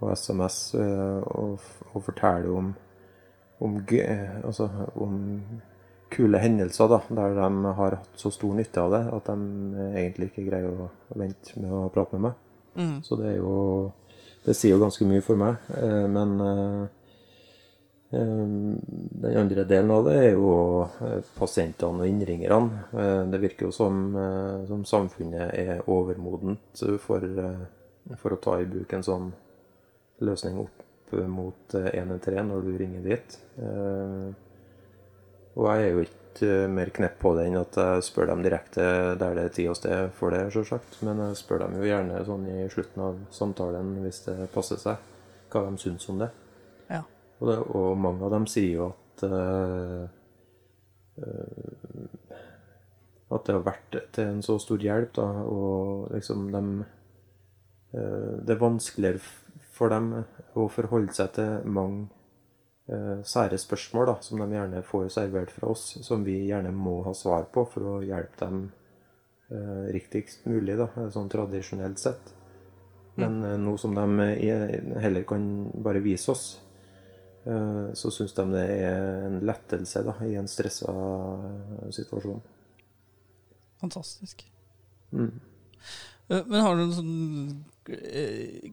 og 0.00 0.14
SMS 0.16 0.58
eh, 0.80 1.20
og, 1.36 1.60
og 1.92 2.06
forteller 2.06 2.54
om, 2.56 2.72
om, 3.60 3.76
altså, 4.44 4.70
om 4.96 5.20
kule 6.14 6.38
hendelser 6.38 6.88
da, 6.88 7.00
der 7.10 7.36
de 7.36 7.74
har 7.80 7.98
hatt 7.98 8.20
så 8.20 8.30
stor 8.32 8.54
nytte 8.56 8.80
av 8.80 8.92
det 8.94 9.02
at 9.16 9.28
de 9.28 9.84
egentlig 9.98 10.30
ikke 10.30 10.46
greier 10.48 10.70
å 10.86 10.88
vente 11.18 11.58
med 11.60 11.72
å 11.74 11.88
prate 11.92 12.16
med 12.16 12.30
meg. 12.30 12.40
Mm. 12.74 12.96
Så 13.06 13.18
det 13.20 13.34
er 13.34 13.36
jo 13.38 13.92
Det 14.44 14.52
sier 14.58 14.74
jo 14.74 14.80
ganske 14.82 15.06
mye 15.08 15.22
for 15.24 15.40
meg. 15.40 15.54
eh, 15.72 16.06
Men 16.10 16.32
eh, 16.40 16.82
eh, 16.82 17.03
den 18.14 19.36
andre 19.38 19.64
delen 19.68 19.90
av 19.94 20.04
det 20.08 20.14
er 20.20 20.30
jo 20.34 20.50
eh, 20.84 21.20
pasientene 21.38 22.04
og 22.04 22.10
innringerne. 22.10 22.84
Eh, 22.92 23.22
Det 23.32 23.40
virker 23.42 23.68
jo 23.68 23.72
som, 23.74 24.16
eh, 24.16 24.64
som 24.68 24.84
samfunnet 24.84 25.54
er 25.54 25.82
overmodent 25.90 26.84
for, 27.00 27.24
for 28.20 28.34
å 28.34 28.40
ta 28.40 28.58
i 28.60 28.68
bruk 28.68 28.92
en 28.92 29.06
sånn 29.06 29.30
løsning 30.24 30.58
opp 30.62 31.14
mot 31.30 31.74
eh, 31.78 31.90
113 32.00 32.50
når 32.50 32.66
du 32.66 32.76
ringer 32.78 33.06
dit. 33.06 33.38
Og 35.54 35.66
jeg 35.70 35.82
er 35.84 35.90
jo 35.92 36.04
ikke 36.04 36.52
mer 36.66 36.90
knepp 36.90 37.20
på 37.22 37.30
det 37.36 37.44
enn 37.46 37.60
at 37.60 37.76
jeg 37.78 38.06
spør 38.08 38.32
dem 38.32 38.42
direkte 38.42 38.86
der 39.20 39.36
det 39.38 39.44
er 39.44 39.52
tid 39.54 39.68
og 39.70 39.76
sted 39.78 40.08
for 40.18 40.34
det, 40.34 40.48
sjølsagt. 40.50 40.98
Men 41.06 41.22
jeg 41.28 41.38
spør 41.38 41.62
dem 41.62 41.76
jo 41.78 41.86
gjerne 41.86 42.24
sånn 42.26 42.48
i 42.50 42.64
slutten 42.72 43.04
av 43.06 43.20
samtalen 43.30 43.92
hvis 44.02 44.24
det 44.26 44.40
passer 44.54 44.80
seg, 44.82 44.98
hva 45.54 45.68
de 45.68 45.78
syns 45.78 46.08
om 46.10 46.18
det. 46.24 46.32
Og, 47.40 47.46
det, 47.50 47.58
og 47.74 47.98
mange 47.98 48.24
av 48.26 48.34
dem 48.34 48.46
sier 48.50 48.78
jo 48.78 48.90
at 48.92 49.24
uh, 49.26 50.04
uh, 51.20 52.34
At 53.34 53.46
det 53.46 53.56
har 53.56 53.64
vært 53.66 53.96
til 54.14 54.28
en 54.30 54.42
så 54.46 54.58
stor 54.62 54.82
hjelp, 54.82 55.16
da, 55.18 55.26
og 55.42 56.12
liksom 56.14 56.50
de 56.54 56.64
uh, 56.84 58.34
Det 58.44 58.54
er 58.54 58.62
vanskeligere 58.62 59.22
for 59.74 59.90
dem 59.90 60.12
å 60.54 60.68
forholde 60.70 61.14
seg 61.16 61.32
til 61.34 61.66
mange 61.66 62.06
eh, 62.86 63.22
sære 63.26 63.58
spørsmål 63.58 64.06
da, 64.12 64.14
som 64.22 64.40
de 64.40 64.48
gjerne 64.56 64.82
får 64.86 65.10
servert 65.16 65.52
fra 65.54 65.72
oss, 65.72 65.86
som 66.06 66.24
vi 66.26 66.36
gjerne 66.48 66.72
må 66.74 67.00
ha 67.06 67.14
svar 67.16 67.48
på 67.54 67.66
for 67.72 67.88
å 67.94 68.02
hjelpe 68.04 68.38
dem 68.44 68.60
eh, 69.50 69.92
riktigst 69.96 70.46
mulig, 70.50 70.76
da, 70.80 70.88
sånn 71.14 71.30
tradisjonelt 71.32 72.00
sett. 72.02 72.34
Men 73.20 73.42
eh, 73.44 73.56
nå 73.60 73.76
som 73.80 73.94
de 73.96 74.28
eh, 74.34 74.78
heller 75.02 75.26
kan 75.28 75.48
bare 75.74 76.02
vise 76.04 76.32
oss, 76.34 76.46
eh, 76.54 76.63
så 77.44 78.10
syns 78.14 78.32
de 78.36 78.44
det 78.54 78.64
er 78.86 79.26
en 79.26 79.38
lettelse 79.44 80.00
da, 80.06 80.14
i 80.24 80.34
en 80.40 80.48
stressa 80.48 80.94
situasjon. 81.92 82.40
Fantastisk. 83.84 84.46
Mm. 85.12 85.40
Eh, 86.28 86.42
Men 86.46 86.60
har 86.64 86.74
du 86.74 86.84
noen 86.84 86.96
sånn 86.96 87.92
eh, 87.92 88.72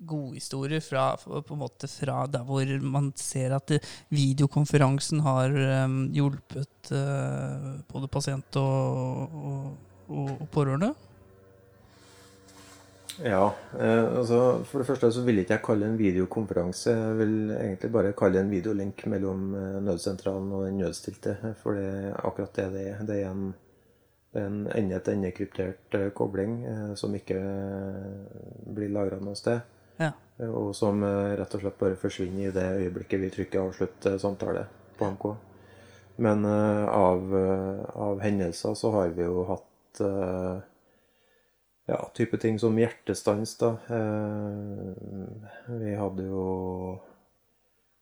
gode 0.00 0.38
historier 0.38 0.80
fra, 0.80 1.12
på 1.18 1.54
en 1.56 1.60
måte 1.60 1.90
fra 1.90 2.22
der 2.30 2.46
hvor 2.46 2.70
man 2.84 3.10
ser 3.18 3.56
at 3.56 3.74
eh, 3.74 3.92
videokonferansen 4.14 5.24
har 5.26 5.50
eh, 5.50 5.98
hjulpet 6.16 6.92
eh, 6.96 7.70
både 7.90 8.12
pasient 8.12 8.60
og, 8.62 9.38
og, 9.42 9.70
og 10.08 10.46
pårørende? 10.54 10.94
Ja, 13.24 13.54
eh, 13.78 14.18
altså 14.18 14.62
for 14.64 14.80
det 14.80 14.86
første 14.88 15.10
så 15.12 15.22
vil 15.24 15.42
ikke 15.42 15.58
jeg 15.58 15.64
kalle 15.64 15.84
det 15.84 15.92
en 15.92 15.98
videokonferanse. 15.98 16.92
Jeg 16.92 17.16
vil 17.18 17.34
egentlig 17.52 17.90
bare 17.92 18.12
kalle 18.16 18.38
det 18.38 18.44
en 18.46 18.52
videolink 18.52 19.04
mellom 19.12 19.50
eh, 19.54 19.80
nødsentralen 19.84 20.52
og 20.56 20.64
den 20.66 20.78
nødstilte. 20.80 21.36
For 21.60 21.76
det 21.76 21.84
er 21.88 22.16
akkurat 22.24 22.56
det 22.56 22.68
det 22.72 22.86
er. 22.88 23.02
Det 23.08 23.18
er 23.20 23.28
en, 23.30 23.50
en 24.40 24.56
ende-til-ende-kryptert 24.72 25.98
eh, 25.98 26.08
kobling 26.16 26.56
eh, 26.64 26.94
som 26.96 27.14
ikke 27.16 27.42
blir 28.72 28.94
lagra 28.94 29.20
noe 29.20 29.36
sted. 29.36 29.60
Ja. 30.00 30.14
Og 30.48 30.72
som 30.72 31.04
rett 31.04 31.54
og 31.58 31.60
slett 31.60 31.76
bare 31.76 32.00
forsvinner 32.00 32.48
i 32.48 32.54
det 32.56 32.66
øyeblikket 32.78 33.20
vi 33.20 33.32
trykker 33.34 33.60
'avslutt 33.60 34.06
samtale' 34.22 34.64
på 34.96 35.10
MK. 35.12 35.26
Men 36.24 36.44
eh, 36.44 36.88
av, 36.88 37.36
av 38.08 38.24
hendelser 38.24 38.74
så 38.74 38.96
har 38.96 39.12
vi 39.12 39.28
jo 39.28 39.44
hatt 39.52 39.68
ja, 41.90 42.10
type 42.14 42.38
ting 42.38 42.58
som 42.58 42.78
hjertestans, 42.78 43.56
da. 43.58 43.70
Eh, 43.88 45.74
vi 45.80 45.94
hadde 45.94 46.26
jo 46.28 46.98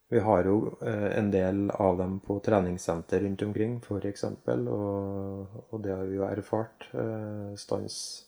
Vi 0.09 0.21
har 0.25 0.45
jo 0.45 0.78
eh, 0.80 1.18
en 1.18 1.30
del 1.30 1.71
av 1.71 1.99
dem 1.99 2.21
på 2.25 2.38
treningssenter 2.40 3.21
rundt 3.21 3.42
omkring, 3.42 3.75
f.eks. 3.85 4.25
Og, 4.25 5.59
og 5.68 5.83
det 5.85 5.92
har 5.92 6.07
vi 6.09 6.16
jo 6.16 6.25
erfart. 6.25 6.88
Eh, 6.95 7.54
stans 7.57 8.25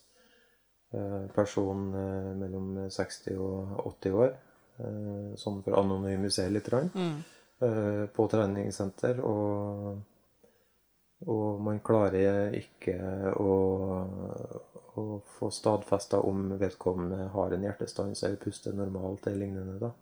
person 1.37 1.85
mellom 2.35 2.89
60 2.91 3.37
og 3.39 3.77
80 3.87 4.17
år. 4.25 4.33
Sånn 5.39 5.61
for 5.63 5.77
å 5.77 5.85
anonymisere 5.85 6.51
litt. 6.51 6.67
Mm. 6.99 7.21
på 8.11 8.27
treningssenter, 8.33 9.21
og, 9.23 10.01
og 11.31 11.63
man 11.63 11.79
klarer 11.87 12.57
ikke 12.59 12.97
å, 13.39 13.55
å 14.99 15.21
få 15.39 15.51
stadfesta 15.55 16.21
om 16.27 16.49
vedkommende 16.59 17.29
har 17.35 17.55
en 17.55 17.67
hjertestans 17.67 18.23
eller 18.27 18.41
puster 18.43 18.75
normalt 18.75 19.27
eller 19.27 19.45
lignende. 19.45 19.79
Da, 19.79 19.93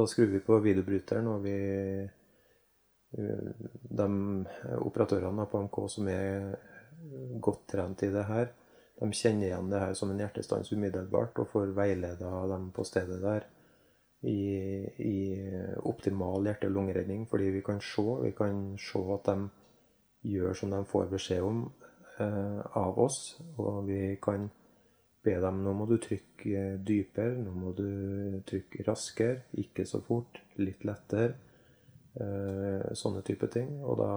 da 0.00 0.06
skrur 0.08 0.30
vi 0.32 0.40
på 0.44 0.58
videobryteren, 0.64 1.28
og 1.28 1.42
vi 1.44 1.56
de 3.14 4.08
operatørene 4.82 5.46
på 5.50 5.62
MK 5.68 5.80
som 5.90 6.08
er 6.10 6.54
godt 7.42 7.66
trent 7.70 8.02
i 8.02 8.10
det 8.14 8.24
her, 8.28 8.48
de 8.94 9.10
kjenner 9.10 9.48
igjen 9.48 9.70
det 9.70 9.82
her 9.82 9.94
som 9.98 10.10
en 10.10 10.20
hjertestans 10.22 10.70
umiddelbart 10.72 11.38
og 11.42 11.50
får 11.50 11.74
veileda 11.76 12.30
dem 12.50 12.70
på 12.74 12.84
stedet 12.86 13.18
der 13.22 13.46
i, 14.24 14.38
i 15.04 15.16
optimal 15.84 16.46
hjerte- 16.46 16.70
og 16.70 16.76
lungeredning, 16.78 17.26
fordi 17.30 17.50
vi 17.56 17.62
kan 17.66 17.80
se, 17.82 18.04
vi 18.22 18.32
kan 18.36 18.76
se 18.80 19.02
at 19.16 19.30
de 19.30 20.30
gjør 20.34 20.54
som 20.56 20.70
de 20.72 20.80
får 20.88 21.10
beskjed 21.10 21.44
om 21.44 21.66
av 22.18 22.98
oss, 23.02 23.40
og 23.58 23.88
vi 23.88 24.14
kan 24.22 24.48
be 25.24 25.34
dem 25.40 25.62
nå 25.64 25.72
må 25.76 25.86
du 25.88 25.96
trykke 26.02 26.64
dypere, 26.84 27.38
nå 27.40 27.52
må 27.56 27.72
du 27.76 27.86
trykke 28.46 28.84
raskere, 28.86 29.44
ikke 29.62 29.86
så 29.88 30.02
fort, 30.04 30.40
litt 30.60 30.84
lettere, 30.84 31.32
eh, 32.20 32.90
sånne 32.96 33.24
type 33.26 33.48
ting. 33.52 33.78
Og 33.82 33.98
da, 34.02 34.10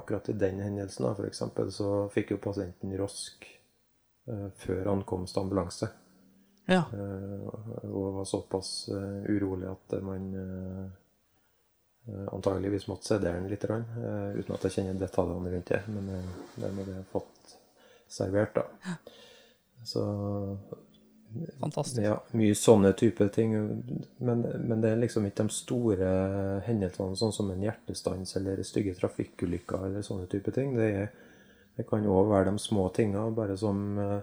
akkurat 0.00 0.32
i 0.32 0.38
den 0.38 0.62
hendelsen 0.64 1.06
da, 1.06 1.14
for 1.14 1.30
eksempel, 1.30 1.70
så 1.74 2.08
fikk 2.12 2.34
jo 2.34 2.42
pasienten 2.42 2.96
rask 2.98 3.46
eh, 3.46 4.48
før 4.64 4.92
ankomst 4.96 5.38
ambulanse. 5.38 5.92
Ja. 6.70 6.84
Eh, 6.94 7.46
og 7.90 8.18
var 8.18 8.26
såpass 8.28 8.72
eh, 8.94 9.30
urolig 9.30 9.70
at 9.70 9.96
man 10.06 10.26
eh, 10.34 10.82
eh, 10.82 10.98
antageligvis 12.32 12.86
måtte 12.88 13.06
sedere 13.06 13.38
den 13.38 13.48
litt, 13.50 13.64
eh, 13.64 14.38
uten 14.38 14.54
at 14.54 14.66
jeg 14.66 14.76
kjenner 14.78 15.00
detaljene 15.00 15.54
rundt 15.54 15.72
det. 15.72 15.80
Men 15.92 16.12
eh, 16.16 16.36
det 16.56 16.70
må 16.74 16.86
vi 16.88 16.96
ha 16.96 17.06
fått 17.12 17.56
servert, 18.10 18.56
da. 18.56 18.96
Så 19.86 20.04
Fantastisk. 21.60 22.02
ja, 22.02 22.16
mye 22.36 22.56
sånne 22.58 22.92
type 22.98 23.28
ting. 23.34 23.54
Men, 24.18 24.42
men 24.42 24.82
det 24.82 24.90
er 24.90 25.02
liksom 25.04 25.28
ikke 25.28 25.46
de 25.46 25.54
store 25.54 26.10
hendelsene, 26.66 27.18
sånn 27.18 27.34
som 27.36 27.52
en 27.52 27.62
hjertestans 27.64 28.34
eller 28.40 28.64
stygge 28.66 28.96
trafikkulykker 28.98 29.86
eller 29.90 30.06
sånne 30.06 30.26
type 30.30 30.52
ting. 30.56 30.74
Det, 30.78 30.90
er, 31.04 31.12
det 31.78 31.86
kan 31.88 32.06
òg 32.06 32.32
være 32.32 32.50
de 32.50 32.62
små 32.62 32.88
tinga, 32.96 33.28
bare 33.36 33.56
som 33.60 33.86
eh, 34.02 34.18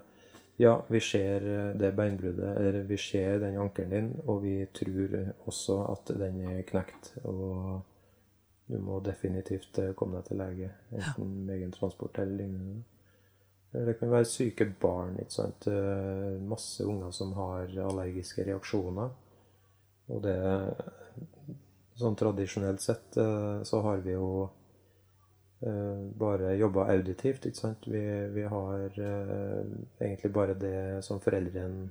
Ja, 0.59 0.85
vi 0.87 0.99
ser 0.99 1.43
eh, 1.47 1.75
det 1.77 1.91
beinbruddet, 1.91 2.57
eller 2.57 2.79
vi 2.89 2.97
ser 2.97 3.39
den 3.39 3.59
ankelen 3.61 3.89
din, 3.89 4.07
og 4.25 4.41
vi 4.41 4.55
tror 4.73 5.13
også 5.45 5.75
at 5.91 6.09
den 6.17 6.39
er 6.49 6.63
knekt. 6.65 7.11
Og 7.29 7.83
du 8.65 8.79
må 8.81 8.97
definitivt 9.05 9.77
eh, 9.83 9.93
komme 9.93 10.17
deg 10.17 10.31
til 10.31 10.41
lege, 10.41 10.71
enten 10.89 11.35
med 11.45 11.59
egen 11.59 11.75
transport 11.75 12.17
eller 12.17 12.41
lignende. 12.41 12.81
Det 13.71 13.99
kan 13.99 14.09
være 14.09 14.25
syke 14.25 14.65
barn. 14.81 15.19
ikke 15.21 15.35
sant? 15.35 15.67
Eh, 15.69 16.41
masse 16.41 16.85
unger 16.85 17.13
som 17.13 17.37
har 17.37 17.69
allergiske 17.85 18.47
reaksjoner. 18.49 19.13
Og 20.09 20.23
det 20.25 20.39
Sånn 21.97 22.13
tradisjonelt 22.13 22.77
sett 22.77 23.15
så 23.65 23.77
har 23.81 24.03
vi 24.05 24.11
jo 24.13 24.27
bare 25.59 26.51
jobba 26.53 26.83
auditivt, 26.93 27.47
ikke 27.49 27.57
sant. 27.57 27.87
Vi, 27.89 28.01
vi 28.29 28.43
har 28.45 28.83
egentlig 28.93 30.29
bare 30.33 30.53
det 30.53 31.03
som 31.05 31.21
foreldrene 31.23 31.87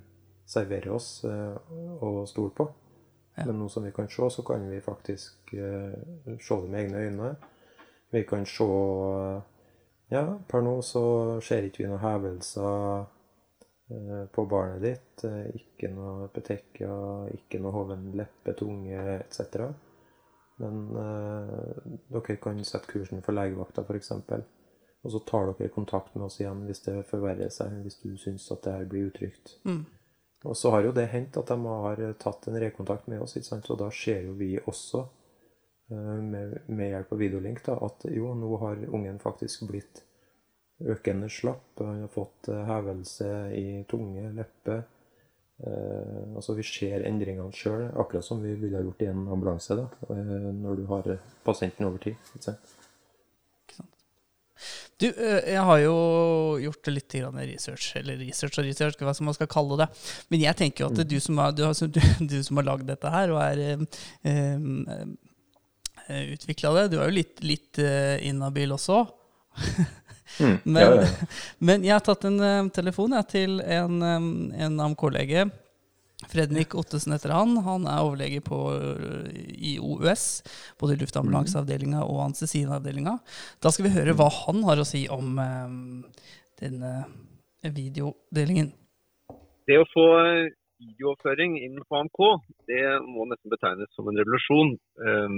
serverer 0.47 0.93
oss 0.95 1.09
og 1.27 2.21
stoler 2.31 2.53
på. 2.55 2.67
Ja. 3.35 3.49
Men 3.49 3.59
nå 3.59 3.67
som 3.69 3.83
vi 3.83 3.91
kan 3.91 4.07
se, 4.07 4.29
så 4.31 4.45
kan 4.47 4.63
vi 4.71 4.79
faktisk 4.81 5.51
se 5.51 6.59
det 6.61 6.71
med 6.71 6.79
egne 6.79 7.03
øyne. 7.09 7.33
Vi 8.15 8.23
kan 8.29 8.47
se 8.47 8.69
ja, 10.09 10.23
per 10.47 10.63
nå 10.63 10.77
så 10.87 11.03
ser 11.43 11.65
ikke 11.67 11.83
vi 11.83 11.89
noen 11.89 11.99
hevelser 11.99 13.01
eh, 13.91 14.21
på 14.31 14.45
barnet 14.47 14.83
ditt. 14.85 15.25
Eh, 15.27 15.49
ikke 15.59 15.89
noe 15.91 16.29
petekia, 16.31 16.91
ikke 17.35 17.59
noe 17.63 17.75
hoven 17.75 18.05
leppe, 18.15 18.55
tunge 18.55 19.01
etc. 19.17 19.67
Men 20.61 20.79
eh, 21.01 21.97
dere 22.13 22.37
kan 22.41 22.63
sette 22.65 22.89
kursen 22.89 23.21
for 23.25 23.37
legevakta 23.37 23.85
f.eks. 23.85 24.13
Og 25.05 25.13
så 25.13 25.21
tar 25.29 25.51
dere 25.51 25.73
kontakt 25.73 26.15
med 26.15 26.25
oss 26.27 26.39
igjen 26.41 26.65
hvis 26.67 26.83
det 26.87 26.97
forverrer 27.09 27.53
seg, 27.53 27.77
hvis 27.85 28.01
du 28.01 28.15
syns 28.19 28.49
at 28.51 28.65
det 28.65 28.73
her 28.73 28.89
blir 28.89 29.11
utrygt. 29.11 29.59
Mm. 29.69 29.85
Og 30.45 30.57
så 30.57 30.71
har 30.73 30.85
jo 30.85 30.95
det 30.95 31.07
hendt 31.11 31.37
at 31.39 31.49
de 31.49 31.57
har 31.65 32.01
tatt 32.21 32.49
en 32.49 32.59
rekontakt 32.61 33.07
med 33.09 33.21
oss, 33.21 33.37
og 33.37 33.77
da 33.79 33.87
ser 33.93 34.27
jo 34.27 34.35
vi 34.37 34.55
også 34.65 35.07
Eh, 35.91 36.21
med, 36.21 36.57
med, 36.65 36.89
hjelp 36.89 37.11
av 37.11 37.17
videolink 37.17 37.63
da, 37.65 37.77
at 37.85 38.05
jo, 38.11 38.33
nå 38.35 38.57
har 38.59 38.81
ungen 38.91 39.19
faktisk 39.23 39.67
blitt 39.69 40.03
økende 40.83 41.29
slapp. 41.31 41.79
Han 41.79 42.03
har 42.03 42.11
fått 42.11 42.49
eh, 42.51 42.63
hevelse 42.67 43.29
i 43.55 43.67
tunge, 43.89 44.27
leppe. 44.35 44.81
Eh, 45.57 46.35
altså 46.37 46.53
Vi 46.57 46.65
ser 46.67 47.05
endringene 47.09 47.53
sjøl, 47.55 47.87
akkurat 47.97 48.25
som 48.25 48.41
vi 48.43 48.53
ville 48.59 48.77
ha 48.77 48.85
gjort 48.85 49.01
i 49.01 49.11
en 49.11 49.23
ambulanse 49.25 49.77
da, 49.79 49.87
eh, 50.13 50.33
når 50.57 50.81
du 50.81 50.83
har 50.91 51.13
pasienten 51.47 51.87
over 51.89 52.03
tid. 52.03 52.17
Ikke 52.35 52.51
sant? 52.51 52.73
Du, 54.97 55.05
jeg 55.13 55.61
har 55.61 55.79
jo 55.83 55.95
gjort 56.57 56.87
litt 56.89 57.13
research, 57.13 57.91
eller 57.99 58.17
research 58.17 58.57
og 58.57 58.65
research, 58.65 58.97
hva 58.97 59.13
som 59.13 59.27
man 59.29 59.35
skal 59.37 59.49
kalle 59.51 59.77
det. 59.77 59.85
Men 60.33 60.41
jeg 60.41 60.57
tenker 60.57 60.83
jo 60.83 60.89
at 60.89 61.03
mm. 61.03 61.09
du 61.11 61.19
som 61.21 61.37
har, 61.37 61.53
du, 61.53 61.65
du, 61.97 62.01
du 62.25 62.37
som 62.41 62.57
har 62.57 62.65
lagd 62.71 62.89
dette 62.89 63.11
her, 63.13 63.33
og 63.35 63.41
er 63.43 63.85
eh, 64.25 65.05
Eh, 66.07 66.21
utvikla 66.31 66.73
det. 66.73 66.87
Du 66.87 67.01
er 67.01 67.09
jo 67.09 67.17
litt, 67.17 67.41
litt 67.43 67.79
inhabil 68.23 68.71
også. 68.71 69.01
Mm, 70.39 70.57
men, 70.73 70.81
ja, 70.81 70.89
ja. 71.01 71.29
men, 71.59 71.85
jeg 71.87 71.95
har 71.95 72.03
tatt 72.05 72.27
en 72.29 72.41
uh, 72.41 72.67
telefon 72.73 73.15
jeg, 73.17 73.29
til 73.33 73.61
en, 73.61 74.01
um, 74.01 74.27
en 74.53 74.83
AMK-lege. 74.87 75.47
Fredrik 76.27 76.73
Ottesen 76.75 77.13
heter 77.13 77.35
han. 77.35 77.53
Han 77.61 77.85
er 77.85 78.01
overlege 78.01 78.41
på, 78.41 78.57
i 79.37 79.75
OUS, 79.77 80.25
både 80.81 80.95
i 80.95 81.01
luftambulanseavdelinga 81.03 82.01
og 82.07 82.23
anestesiavdelinga. 82.25 83.19
Da 83.61 83.71
skal 83.73 83.85
vi 83.85 83.93
høre 83.99 84.17
hva 84.17 84.31
han 84.41 84.63
har 84.65 84.81
å 84.81 84.87
si 84.87 85.05
om 85.13 85.37
um, 85.37 85.77
denne 86.57 86.93
videodelingen. 87.61 88.73
Det 89.67 89.77
å 89.77 89.89
få 89.91 90.07
videooppføring 90.77 91.57
inn 91.65 91.77
på 91.85 91.99
AMK, 91.99 92.21
det 92.69 92.83
må 93.05 93.25
nesten 93.29 93.53
betegnes 93.53 93.91
som 93.97 94.09
en 94.09 94.19
revolusjon. 94.19 94.73
Um, 95.01 95.37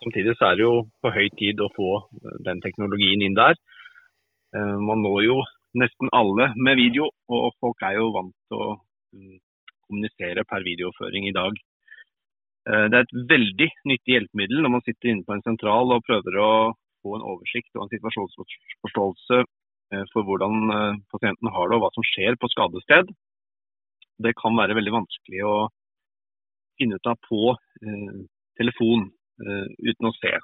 Samtidig 0.00 0.36
så 0.38 0.48
er 0.48 0.56
det 0.56 0.64
jo 0.64 0.76
på 1.04 1.12
høy 1.12 1.28
tid 1.36 1.60
å 1.60 1.68
få 1.76 1.90
den 2.46 2.62
teknologien 2.64 3.20
inn 3.26 3.36
der. 3.36 3.58
Eh, 4.56 4.76
man 4.88 5.02
når 5.04 5.24
jo 5.26 5.38
nesten 5.80 6.10
alle 6.16 6.50
med 6.56 6.80
video, 6.80 7.10
og 7.30 7.52
folk 7.62 7.84
er 7.86 7.98
jo 7.98 8.08
vant 8.14 8.34
til 8.48 8.62
å 8.64 8.70
mm, 9.14 9.36
kommunisere 9.86 10.46
per 10.48 10.64
videoføring 10.66 11.28
i 11.28 11.34
dag. 11.36 11.60
Eh, 12.66 12.86
det 12.88 12.96
er 12.96 13.04
et 13.04 13.16
veldig 13.34 13.68
nyttig 13.92 14.16
hjelpemiddel 14.16 14.64
når 14.64 14.74
man 14.76 14.86
sitter 14.86 15.12
inne 15.12 15.26
på 15.26 15.36
en 15.36 15.44
sentral 15.46 15.92
og 15.94 16.06
prøver 16.08 16.40
å 16.40 16.50
få 17.04 17.16
en 17.16 17.26
oversikt 17.34 17.76
og 17.76 17.84
en 17.84 17.92
situasjonsforståelse 17.92 19.42
eh, 19.44 20.04
for 20.14 20.26
hvordan 20.26 20.74
pasienten 21.12 21.52
har 21.52 21.68
det 21.68 21.76
og 21.76 21.84
hva 21.84 21.92
som 21.94 22.08
skjer 22.08 22.40
på 22.40 22.50
skadested. 22.56 23.12
Det 24.20 24.34
kan 24.40 24.56
være 24.56 24.80
veldig 24.80 24.96
vanskelig 24.96 25.46
å 25.48 25.54
finne 26.80 26.96
ut 26.96 27.08
av 27.08 27.16
på 27.28 27.54
telefon. 28.60 29.06
Eh, 29.40 29.68
uten 29.90 30.08
å 30.10 30.16
se. 30.18 30.34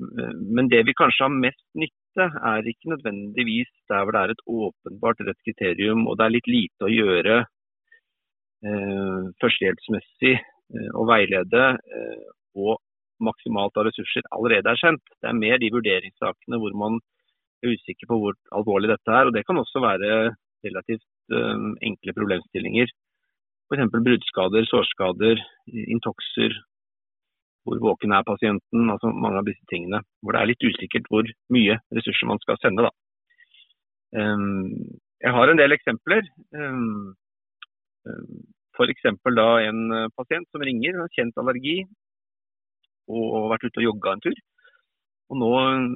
Eh, 0.00 0.34
men 0.56 0.68
det 0.72 0.82
vi 0.88 0.94
kanskje 0.96 1.24
har 1.24 1.32
mest 1.32 1.64
nytte, 1.78 2.26
er 2.50 2.68
ikke 2.68 2.92
nødvendigvis 2.94 3.70
der 3.90 4.04
hvor 4.04 4.16
det 4.16 4.22
er 4.22 4.32
et 4.32 4.46
åpenbart 4.48 5.22
rett 5.28 5.40
kriterium 5.44 6.06
og 6.08 6.16
det 6.16 6.26
er 6.26 6.34
litt 6.36 6.48
lite 6.48 6.86
å 6.86 6.92
gjøre 6.92 7.36
eh, 8.64 9.24
førstehjelpsmessig 9.42 10.32
eh, 10.36 10.90
og 10.96 11.10
veilede 11.10 11.64
og 12.56 12.80
maksimalt 13.20 13.76
av 13.76 13.88
ressurser 13.88 14.24
allerede 14.36 14.72
er 14.72 14.80
kjent. 14.80 15.04
Det 15.20 15.28
er 15.28 15.36
mer 15.36 15.60
de 15.60 15.72
vurderingssakene 15.72 16.60
hvor 16.60 16.76
man 16.76 16.96
er 17.64 17.76
usikker 17.76 18.08
på 18.08 18.18
hvor 18.20 18.36
alvorlig 18.56 18.92
dette 18.92 19.12
er. 19.12 19.28
og 19.28 19.36
Det 19.36 19.44
kan 19.48 19.60
også 19.60 19.80
være 19.84 20.10
relativt 20.64 21.36
enkle 21.84 22.14
problemstillinger. 22.16 22.88
F.eks. 23.68 23.92
bruddskader, 23.92 24.68
sårskader, 24.68 25.40
intokser, 25.96 26.56
hvor 27.66 27.80
våken 27.82 28.14
er 28.14 28.26
pasienten, 28.26 28.90
altså 28.92 29.10
mange 29.10 29.42
av 29.42 29.48
disse 29.48 29.66
tingene. 29.72 30.00
Hvor 30.22 30.36
det 30.36 30.42
er 30.42 30.50
litt 30.52 30.66
usikkert 30.66 31.10
hvor 31.10 31.28
mye 31.54 31.78
ressurser 31.98 32.30
man 32.30 32.40
skal 32.44 32.60
sende. 32.62 32.86
Da. 32.86 32.92
Ehm, 34.20 34.98
jeg 35.24 35.34
har 35.34 35.50
en 35.50 35.60
del 35.60 35.74
eksempler. 35.76 36.28
Um, 36.54 37.14
F.eks. 38.76 39.06
da 39.34 39.46
en 39.64 39.86
eh, 39.96 40.10
pasient 40.18 40.46
som 40.52 40.62
ringer, 40.62 40.98
har 41.00 41.14
kjent 41.16 41.38
allergi 41.40 41.80
og 43.06 43.48
vært 43.52 43.64
ute 43.64 43.80
og 43.80 43.86
jogga 43.86 44.12
en 44.12 44.22
tur. 44.24 44.38
Og 45.30 45.38
nå 45.40 45.50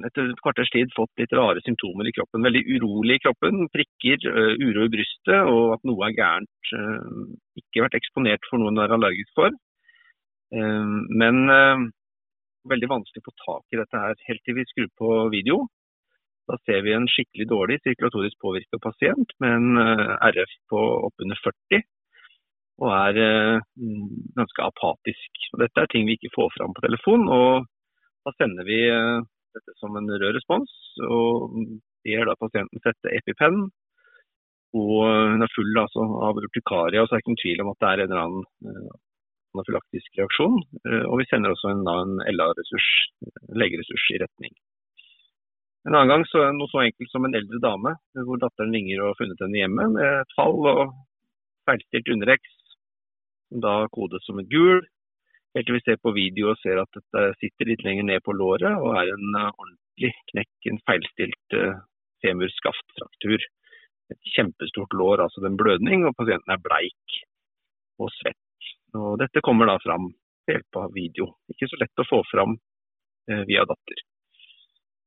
etter 0.07 0.27
et 0.27 0.41
kvarters 0.43 0.71
tid 0.73 0.91
fått 0.95 1.11
litt 1.19 1.33
rare 1.35 1.61
symptomer 1.63 2.07
i 2.07 2.13
kroppen. 2.15 2.43
Veldig 2.43 2.63
urolig 2.75 3.19
i 3.19 3.23
kroppen, 3.23 3.67
prikker, 3.71 4.25
eh, 4.27 4.53
uro 4.59 4.87
i 4.87 4.91
brystet 4.91 5.51
og 5.53 5.77
at 5.77 5.85
noe 5.87 6.09
er 6.09 6.17
gærent. 6.17 6.73
Ikke 7.61 7.85
vært 7.85 7.99
eksponert 7.99 8.49
for 8.49 8.59
noe 8.59 8.73
hun 8.73 8.81
er 8.83 8.95
allergisk 8.97 9.31
for. 9.37 9.55
Eh, 10.55 10.87
men 11.21 11.37
eh, 11.49 11.83
veldig 12.71 12.89
vanskelig 12.91 13.23
å 13.23 13.29
få 13.29 13.37
tak 13.45 13.73
i 13.73 13.79
dette 13.79 14.03
her 14.03 14.17
helt 14.27 14.43
til 14.45 14.57
vi 14.57 14.67
skrur 14.69 14.91
på 14.99 15.13
video. 15.33 15.63
Da 16.49 16.57
ser 16.65 16.83
vi 16.83 16.95
en 16.95 17.07
skikkelig 17.09 17.47
dårlig 17.47 17.79
sirkulatorisk 17.81 18.37
påvirket 18.43 18.83
pasient 18.83 19.35
med 19.43 19.57
en 19.57 19.81
eh, 19.83 20.13
RF 20.33 20.55
på 20.73 20.83
oppunder 21.07 21.39
40 21.45 21.83
og 22.81 22.89
er 22.89 23.17
ganske 24.33 24.63
apatisk. 24.65 25.43
Dette 25.61 25.83
er 25.83 25.89
ting 25.91 26.07
vi 26.07 26.15
ikke 26.17 26.31
får 26.33 26.47
fram 26.55 26.71
på 26.73 26.81
telefon. 26.81 27.27
og 27.29 27.67
Da 28.25 28.31
sender 28.39 28.65
vi 28.65 28.79
dette 29.53 29.75
som 29.77 29.93
en 29.99 30.09
rød 30.09 30.33
respons, 30.33 30.71
og 31.05 31.53
ber 32.01 32.25
da 32.25 32.33
pasienten 32.39 32.81
sette 32.81 33.13
EpiPen. 33.19 33.67
Og 34.81 34.97
hun 35.05 35.45
er 35.45 35.53
full 35.53 35.77
altså, 35.77 36.07
av 36.25 36.41
urtikaria, 36.41 37.05
så 37.05 37.13
er 37.13 37.19
det 37.19 37.21
ikke 37.21 37.33
noen 37.35 37.43
tvil 37.43 37.61
om 37.61 37.71
at 37.75 37.79
det 37.83 37.91
er 37.91 38.01
en 38.01 38.15
eller 38.15 38.23
annen 38.23 38.89
anafylaktisk 39.55 40.19
reaksjon. 40.19 40.59
Eh, 40.85 41.05
og 41.07 41.21
vi 41.21 41.27
sender 41.29 41.53
også 41.53 41.71
en, 41.73 41.83
en 41.91 42.17
LA-ressurs, 42.31 42.89
legeressurs, 43.61 44.07
i 44.15 44.21
retning. 44.23 44.55
En 45.87 45.97
annen 45.97 46.11
gang 46.13 46.23
så 46.29 46.45
noe 46.53 46.69
så 46.69 46.83
enkelt 46.83 47.09
som 47.09 47.25
en 47.25 47.37
eldre 47.37 47.59
dame, 47.63 47.95
hvor 48.27 48.41
datteren 48.41 48.73
ringer 48.75 49.01
og 49.01 49.11
har 49.11 49.19
funnet 49.21 49.39
henne 49.41 49.61
hjemme 49.63 49.87
med 49.95 50.09
et 50.21 50.35
fall 50.37 50.59
og 50.69 50.81
feilstilt 51.69 52.11
undereks, 52.13 52.57
som 53.49 53.63
da 53.65 53.75
kodes 53.95 54.27
som 54.27 54.41
et 54.41 54.51
gul. 54.51 54.83
Helt 55.55 55.67
til 55.67 55.75
vi 55.79 55.83
ser 55.83 55.97
på 55.99 56.13
video 56.15 56.51
og 56.51 56.59
ser 56.61 56.79
at 56.79 56.99
dette 56.99 57.23
sitter 57.41 57.71
litt 57.71 57.81
lenger 57.83 58.05
ned 58.07 58.21
på 58.23 58.35
låret 58.37 58.77
og 58.77 58.93
er 59.01 59.09
en 59.11 59.39
ordentlig 59.41 60.13
knekk, 60.31 60.53
en 60.69 60.79
feilstilt 60.87 61.57
femurskaftfraktur. 62.23 63.41
Et 64.13 64.31
kjempestort 64.35 64.93
lår, 64.93 65.25
altså 65.25 65.43
en 65.47 65.57
blødning, 65.59 66.05
og 66.05 66.15
pasienten 66.19 66.53
er 66.53 66.63
bleik 66.63 67.19
og 68.01 68.11
svett. 68.19 68.39
Og 68.97 69.19
dette 69.21 69.43
kommer 69.45 69.69
da 69.69 69.77
fram 69.83 70.09
ved 70.47 70.57
hjelp 70.57 70.79
av 70.81 70.95
video. 70.95 71.27
Ikke 71.51 71.69
så 71.69 71.79
lett 71.79 72.01
å 72.03 72.07
få 72.07 72.21
fram 72.31 72.57
eh, 73.31 73.43
via 73.47 73.63
datter. 73.67 74.03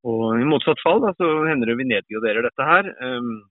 Og 0.05 0.37
I 0.41 0.49
motsatt 0.49 0.81
fall 0.85 1.01
da, 1.05 1.15
så 1.17 1.29
hender 1.49 1.71
det 1.71 1.79
vi 1.81 1.89
nedgraderer 1.89 2.45
dette 2.45 2.69
her. 2.69 2.91
Um, 3.01 3.47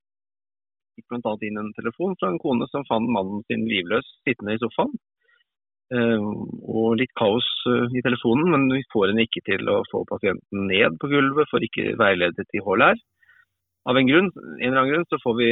fikk 0.94 1.10
bl.a. 1.10 1.34
inn 1.48 1.58
en 1.58 1.72
telefon 1.78 2.14
fra 2.20 2.30
en 2.30 2.42
kone 2.42 2.68
som 2.70 2.86
fant 2.90 3.10
mannen 3.10 3.42
sin 3.50 3.66
livløs 3.70 4.06
sittende 4.22 4.58
i 4.58 4.62
sofaen. 4.62 4.94
Um, 5.94 6.46
og 6.70 6.96
litt 7.02 7.12
kaos 7.18 7.48
uh, 7.70 7.90
i 7.94 8.02
telefonen, 8.06 8.54
men 8.54 8.68
vi 8.74 8.86
får 8.94 9.12
henne 9.12 9.26
ikke 9.26 9.44
til 9.50 9.70
å 9.70 9.82
få 9.90 10.04
pasienten 10.10 10.70
ned 10.70 10.98
på 11.02 11.10
gulvet, 11.10 11.50
for 11.50 11.66
ikke 11.66 11.96
veiledet 12.00 12.46
i 12.54 12.62
HLR. 12.66 13.02
Av 13.90 14.00
en 14.00 14.08
grunn, 14.08 14.30
en 14.34 14.70
eller 14.70 14.80
annen 14.80 14.94
grunn 14.94 15.10
så 15.10 15.20
får 15.22 15.38
vi 15.42 15.50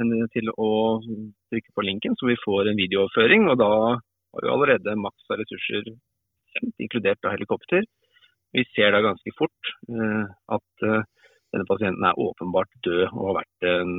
henne 0.00 0.26
til 0.34 0.48
å 0.56 0.70
trykke 1.04 1.76
på 1.76 1.84
linken, 1.86 2.16
så 2.16 2.28
vi 2.28 2.40
får 2.40 2.70
en 2.70 2.80
videooverføring. 2.80 3.46
og 3.52 3.60
da 3.60 3.72
har 4.34 4.46
jo 4.46 4.52
allerede 4.54 4.96
maks 4.98 5.30
av 5.30 5.40
ressurser 5.40 5.90
inkludert 6.82 7.24
av 7.24 7.34
helikopter. 7.36 7.86
Vi 8.54 8.64
ser 8.74 8.94
da 8.94 9.02
ganske 9.04 9.32
fort 9.38 9.72
uh, 9.90 10.26
at 10.56 10.86
uh, 10.86 11.02
denne 11.50 11.66
pasienten 11.66 12.06
er 12.06 12.18
åpenbart 12.18 12.72
død 12.86 13.04
og 13.10 13.26
har 13.28 13.36
vært 13.40 13.52
det 13.64 13.74
en, 13.82 13.92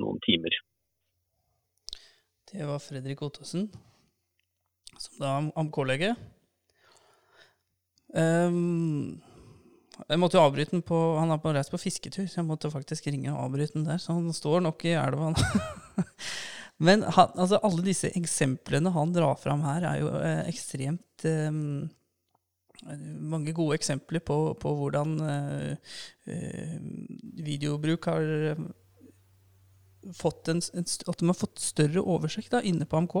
noen 0.00 0.20
timer. 0.24 0.56
Det 2.52 2.68
var 2.68 2.82
Fredrik 2.84 3.22
Ottesen, 3.24 3.70
som 5.00 5.20
da 5.20 5.34
er 5.38 5.52
AMK-lege. 5.60 6.14
Um, 8.12 9.22
jeg 10.08 10.20
måtte 10.20 10.36
jo 10.36 10.42
avbryte 10.44 10.74
den 10.74 10.82
på 10.84 10.96
Han 11.16 11.32
er 11.32 11.38
på 11.40 11.52
reist 11.56 11.72
på 11.72 11.80
fisketur, 11.80 12.26
så 12.28 12.42
jeg 12.42 12.48
måtte 12.48 12.70
faktisk 12.72 13.06
ringe 13.08 13.32
og 13.32 13.46
avbryte 13.46 13.78
den 13.78 13.86
der. 13.88 14.00
Så 14.02 14.16
han 14.16 14.32
står 14.36 14.60
nok 14.66 14.84
i 14.84 14.96
elva. 15.00 15.32
Men 16.82 17.02
han, 17.02 17.32
altså, 17.34 17.60
alle 17.62 17.84
disse 17.86 18.10
eksemplene 18.18 18.92
han 18.94 19.12
drar 19.14 19.36
fram 19.40 19.62
her, 19.66 19.84
er 19.86 20.00
jo 20.02 20.12
eh, 20.18 20.44
ekstremt 20.50 21.26
eh, 21.28 21.50
Mange 23.22 23.52
gode 23.54 23.76
eksempler 23.78 24.24
på, 24.26 24.36
på 24.58 24.72
hvordan 24.74 25.12
eh, 25.22 25.92
eh 26.26 26.78
videobruk 27.42 28.08
har 28.10 28.32
eh, 28.50 28.64
fått 30.18 30.50
en, 30.50 30.58
en, 30.74 30.90
At 31.06 31.18
de 31.20 31.30
har 31.30 31.38
fått 31.38 31.62
større 31.62 32.02
oversikt 32.02 32.50
da, 32.50 32.62
inne 32.66 32.88
på 32.88 32.98
AMK. 32.98 33.16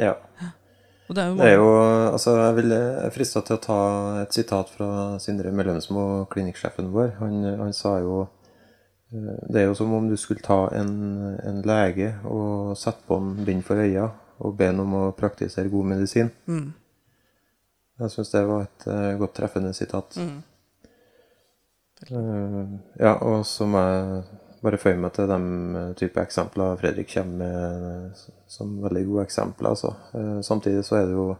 Ja. 0.00 0.16
Og 1.10 1.16
det 1.16 1.22
er 1.22 1.28
jo, 1.28 1.36
det 1.36 1.48
er 1.50 1.58
jo 1.58 1.70
altså, 2.08 2.36
Jeg 2.38 2.56
vil 2.62 2.74
frista 3.12 3.42
til 3.44 3.58
å 3.58 3.62
ta 3.66 3.80
et 4.22 4.32
sitat 4.32 4.70
fra 4.72 4.88
Sindre 5.20 5.52
Mellomsmo, 5.52 6.24
klinikksjefen 6.32 6.88
vår. 6.94 7.18
Han, 7.20 7.42
han, 7.60 7.76
sa 7.76 7.98
jo 8.00 8.22
Det 9.12 9.60
er 9.60 9.66
jo 9.66 9.74
som 9.76 9.92
om 9.92 10.06
du 10.08 10.16
skulle 10.16 10.40
ta 10.40 10.70
en, 10.72 10.92
en 11.44 11.58
lege 11.68 12.14
og 12.24 12.72
sette 12.80 13.04
på 13.08 13.18
en 13.20 13.34
bind 13.44 13.64
for 13.66 13.80
øya 13.82 14.06
og 14.42 14.54
be 14.56 14.70
ham 14.70 14.80
om 14.82 14.94
å 14.98 15.02
praktisere 15.16 15.70
god 15.72 15.90
medisin. 15.92 16.30
Mm. 16.48 16.70
Jeg 18.02 18.14
syns 18.14 18.32
det 18.32 18.42
var 18.48 18.64
et 18.64 18.86
uh, 18.88 19.10
godt 19.20 19.36
treffende 19.36 19.74
sitat. 19.76 20.16
Mm. 20.16 20.40
Uh, 22.08 22.72
ja, 22.98 23.12
og 23.20 23.44
så 23.46 23.68
må 23.70 23.82
jeg 23.84 24.22
bare 24.62 24.80
føye 24.80 24.98
meg 24.98 25.10
til 25.14 25.26
de 25.26 25.36
eh, 25.78 25.92
type 25.98 26.22
eksempler 26.22 26.76
Fredrik 26.78 27.08
kommer 27.10 27.38
med 27.40 28.20
som 28.50 28.76
veldig 28.82 29.02
gode 29.08 29.24
eksempler. 29.26 29.74
Altså. 29.74 29.90
Uh, 30.14 30.38
samtidig 30.46 30.84
så 30.86 31.00
er 31.00 31.08
det 31.08 31.16
jo 31.18 31.32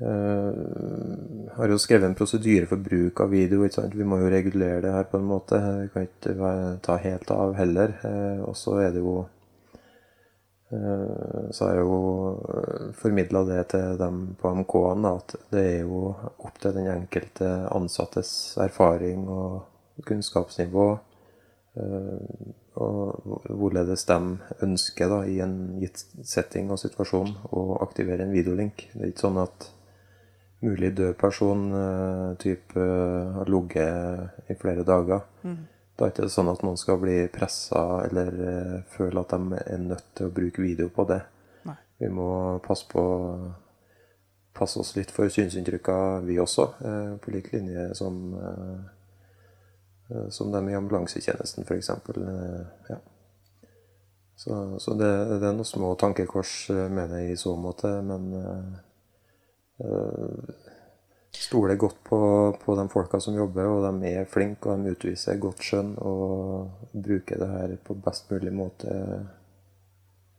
Jeg 0.00 1.52
har 1.56 1.72
jo 1.72 1.78
skrevet 1.80 2.04
en 2.10 2.16
prosedyre 2.18 2.68
for 2.68 2.82
bruk 2.84 3.20
av 3.24 3.30
video. 3.32 3.62
Vi 3.64 4.04
må 4.04 4.18
jo 4.20 4.32
regulere 4.32 4.82
det 4.84 4.92
her 4.92 5.08
på 5.08 5.20
en 5.20 5.30
måte. 5.30 5.56
Vi 5.56 5.88
kan 5.94 6.04
ikke 6.08 6.50
ta 6.84 6.98
helt 7.00 7.32
av 7.32 7.56
heller. 7.56 7.96
Og 8.44 8.52
så 8.58 8.76
er 8.84 8.92
det 8.92 9.04
jo 9.04 9.22
så 10.66 11.62
har 11.62 11.76
jeg 11.76 11.84
jo 11.86 12.92
formidla 12.98 13.44
det 13.46 13.60
til 13.70 13.98
dem 14.00 14.16
på 14.40 14.50
MK-en 14.50 15.04
at 15.06 15.36
det 15.54 15.62
er 15.62 15.84
jo 15.86 16.08
opp 16.42 16.56
til 16.58 16.74
den 16.74 16.88
enkelte 16.90 17.50
ansattes 17.70 18.30
erfaring 18.58 19.28
og 19.30 20.02
kunnskapsnivå 20.08 20.88
og 22.76 23.38
hvorledes 23.46 24.04
de 24.08 24.18
ønsker 24.66 25.08
da, 25.12 25.22
i 25.28 25.38
en 25.44 25.78
gitt 25.80 26.02
setting 26.26 26.72
og 26.72 26.80
situasjon 26.82 27.30
å 27.54 27.78
aktivere 27.86 28.26
en 28.26 28.34
videolink. 28.34 28.88
Det 28.92 29.04
er 29.04 29.12
ikke 29.12 29.28
sånn 29.28 29.40
at 29.44 29.70
mulig 30.64 30.92
død 30.96 31.14
person 31.20 31.66
uh, 31.72 32.36
type 32.40 32.80
uh, 32.80 33.34
har 33.36 33.50
ligget 33.50 34.50
i 34.50 34.56
flere 34.58 34.84
dager. 34.88 35.26
Mm. 35.42 35.58
Da 35.96 36.06
er 36.06 36.12
det 36.12 36.24
ikke 36.24 36.32
sånn 36.32 36.52
at 36.52 36.64
noen 36.64 36.80
skal 36.80 37.00
bli 37.00 37.16
pressa 37.32 37.84
eller 38.06 38.40
uh, 38.40 38.74
føle 38.96 39.20
at 39.20 39.36
de 39.36 39.60
er 39.62 39.84
nødt 39.84 40.10
til 40.16 40.28
å 40.28 40.34
bruke 40.40 40.64
video 40.64 40.88
på 40.92 41.06
det. 41.08 41.20
Nei. 41.68 41.78
Vi 42.00 42.10
må 42.12 42.30
passe 42.64 42.88
på 42.90 43.04
passe 44.56 44.80
oss 44.80 44.94
litt 44.96 45.10
for 45.12 45.28
synsinntrykka, 45.28 46.22
vi 46.24 46.38
også, 46.40 46.64
på 47.20 47.32
lik 47.34 47.50
linje 47.52 47.90
som 47.98 48.14
Eh, 50.08 50.28
som 50.28 50.52
de 50.52 50.70
i 50.70 50.74
ambulansetjenesten, 50.74 51.64
f.eks. 51.64 51.88
Eh, 51.90 52.66
ja. 52.88 52.96
Så, 54.36 54.78
så 54.78 54.94
det, 54.94 55.10
det, 55.40 55.46
er 55.48 55.56
noen 55.56 55.64
små 55.64 55.94
tankekors 55.98 56.68
mener 56.70 57.22
jeg, 57.22 57.32
i 57.32 57.40
så 57.40 57.54
måte, 57.56 57.88
men 58.04 58.28
stoler 61.36 61.76
godt 61.76 61.98
på, 62.04 62.18
på, 62.64 62.76
de 62.78 62.86
folka 62.88 63.20
som 63.20 63.36
jobber, 63.36 63.68
og 63.68 63.84
de 64.00 64.12
er 64.12 64.30
flinke, 64.30 64.70
og 64.70 64.84
de 64.84 64.94
utviser 64.96 65.40
godt 65.40 65.64
skjønn 65.64 65.96
og 66.00 66.94
bruker 66.94 67.42
det 67.42 67.50
her 67.50 67.74
på 67.84 67.96
best 68.06 68.30
mulig 68.32 68.54
måte. 68.56 68.94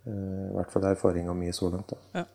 Uh, 0.08 0.47
I 0.47 0.56
hvert 0.56 0.73
fall 0.73 0.88
erfaringa 0.89 1.36
mi 1.36 1.52
så 1.54 1.69
langt. 1.73 1.93
Da. 1.93 2.21
Ja. 2.21 2.26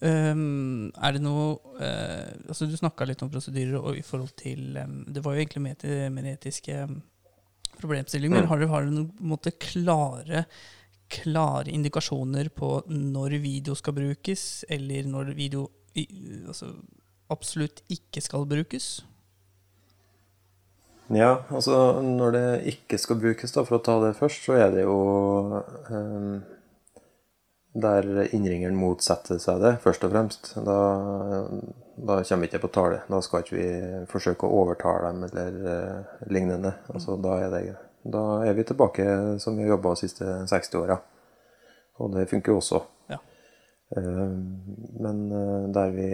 Um, 0.00 0.88
er 0.96 1.14
det 1.14 1.20
noe 1.20 1.58
uh, 1.76 2.30
altså 2.48 2.64
Du 2.64 2.72
snakka 2.78 3.04
litt 3.04 3.20
om 3.20 3.28
prosedyrer 3.28 3.76
og 3.76 3.98
i 3.98 4.04
forhold 4.06 4.30
til 4.40 4.78
um, 4.80 5.02
Det 5.04 5.20
var 5.20 5.34
jo 5.36 5.42
egentlig 5.42 5.60
med, 5.60 5.76
til, 5.82 6.06
med 6.14 6.30
etiske 6.30 6.78
um, 6.88 7.02
problemstillinger. 7.76 8.46
Mm. 8.46 8.48
Har 8.48 8.86
du, 8.86 8.94
noen 8.94 9.10
måte, 9.28 9.52
klare, 9.60 10.46
klare 11.12 11.72
indikasjoner 11.72 12.48
på 12.56 12.72
når 12.88 13.36
video 13.44 13.76
skal 13.78 13.96
brukes, 13.96 14.64
eller 14.68 15.08
når 15.08 15.34
video 15.36 15.68
i, 15.98 16.06
altså, 16.46 16.72
absolutt 17.30 17.82
ikke 17.90 18.22
skal 18.24 18.46
brukes? 18.50 18.92
Ja, 21.10 21.42
altså 21.50 22.00
når 22.06 22.36
det 22.36 22.46
ikke 22.70 22.98
skal 23.02 23.18
brukes, 23.18 23.52
da, 23.56 23.64
for 23.66 23.80
å 23.80 23.82
ta 23.82 23.98
det 24.04 24.14
først, 24.18 24.44
så 24.46 24.58
er 24.60 24.74
det 24.74 24.86
jo 24.86 24.96
um 25.90 26.40
der 27.72 28.34
innringeren 28.34 28.74
motsetter 28.74 29.38
seg 29.38 29.60
det, 29.62 29.76
først 29.84 30.04
og 30.06 30.10
fremst. 30.10 30.50
Da, 30.66 30.78
da 31.94 32.16
kommer 32.26 32.42
vi 32.42 32.50
ikke 32.50 32.64
på 32.64 32.72
tale. 32.74 33.02
Da 33.10 33.20
skal 33.22 33.44
ikke 33.44 33.56
vi 33.56 33.68
forsøke 34.10 34.48
å 34.48 34.62
overtale 34.64 35.12
dem 35.12 35.28
eller 35.28 35.60
uh, 35.62 36.16
lignende. 36.32 36.74
Altså, 36.90 37.14
da, 37.22 37.36
er 37.44 37.54
det, 37.54 37.62
da, 38.02 38.24
er 38.46 38.58
vi 38.58 38.66
tilbake 38.66 39.06
som 39.42 39.58
vi 39.58 39.66
har 39.66 39.76
jobba 39.76 39.94
de 39.94 40.02
siste 40.02 40.32
60 40.50 40.80
åra. 40.82 40.98
Og 42.00 42.16
det 42.16 42.26
funker 42.30 42.54
jo 42.54 42.58
også. 42.58 42.82
Ja. 43.12 43.20
Uh, 43.96 44.36
men 45.02 45.22
uh, 45.34 45.68
der, 45.74 45.94
vi, 45.96 46.10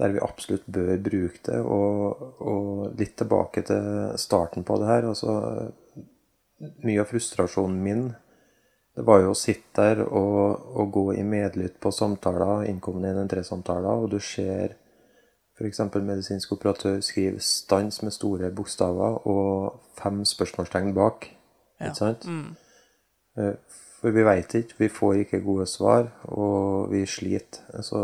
der 0.00 0.14
vi 0.14 0.22
absolutt 0.24 0.66
bør 0.66 0.94
bruke 1.04 1.42
det, 1.50 1.58
og, 1.60 2.22
og 2.40 2.94
litt 2.96 3.16
tilbake 3.20 3.64
til 3.68 4.14
starten 4.20 4.64
på 4.64 4.78
det 4.80 4.88
her 4.88 5.10
altså, 5.10 5.34
Mye 6.56 7.02
av 7.02 7.10
frustrasjonen 7.10 7.82
min 7.84 8.06
det 8.96 9.04
var 9.04 9.20
jo 9.20 9.34
å 9.34 9.36
sitte 9.36 9.82
der 9.82 9.98
og, 10.06 10.62
og 10.80 10.92
gå 10.94 11.02
i 11.20 11.24
medlytt 11.26 11.74
på 11.84 11.90
samtaler, 11.92 12.64
innkommende 12.70 13.10
113-samtaler, 13.12 13.92
og 13.92 14.14
du 14.14 14.16
ser 14.24 14.72
f.eks. 15.56 15.80
medisinsk 15.94 16.52
operatør 16.56 17.00
skrive 17.04 17.40
'stans' 17.44 18.02
med 18.04 18.12
store 18.12 18.50
bokstaver 18.56 19.26
og 19.28 19.82
fem 20.00 20.24
spørsmålstegn 20.24 20.94
bak. 20.96 21.28
Ja. 21.80 21.90
Ikke 21.90 21.96
sant? 21.96 22.26
Mm. 22.26 22.56
For 23.96 24.12
vi 24.12 24.24
veit 24.26 24.52
ikke, 24.58 24.76
vi 24.78 24.92
får 24.92 25.22
ikke 25.22 25.44
gode 25.44 25.66
svar, 25.70 26.10
og 26.28 26.90
vi 26.92 27.04
sliter. 27.08 27.62
Så, 27.84 28.00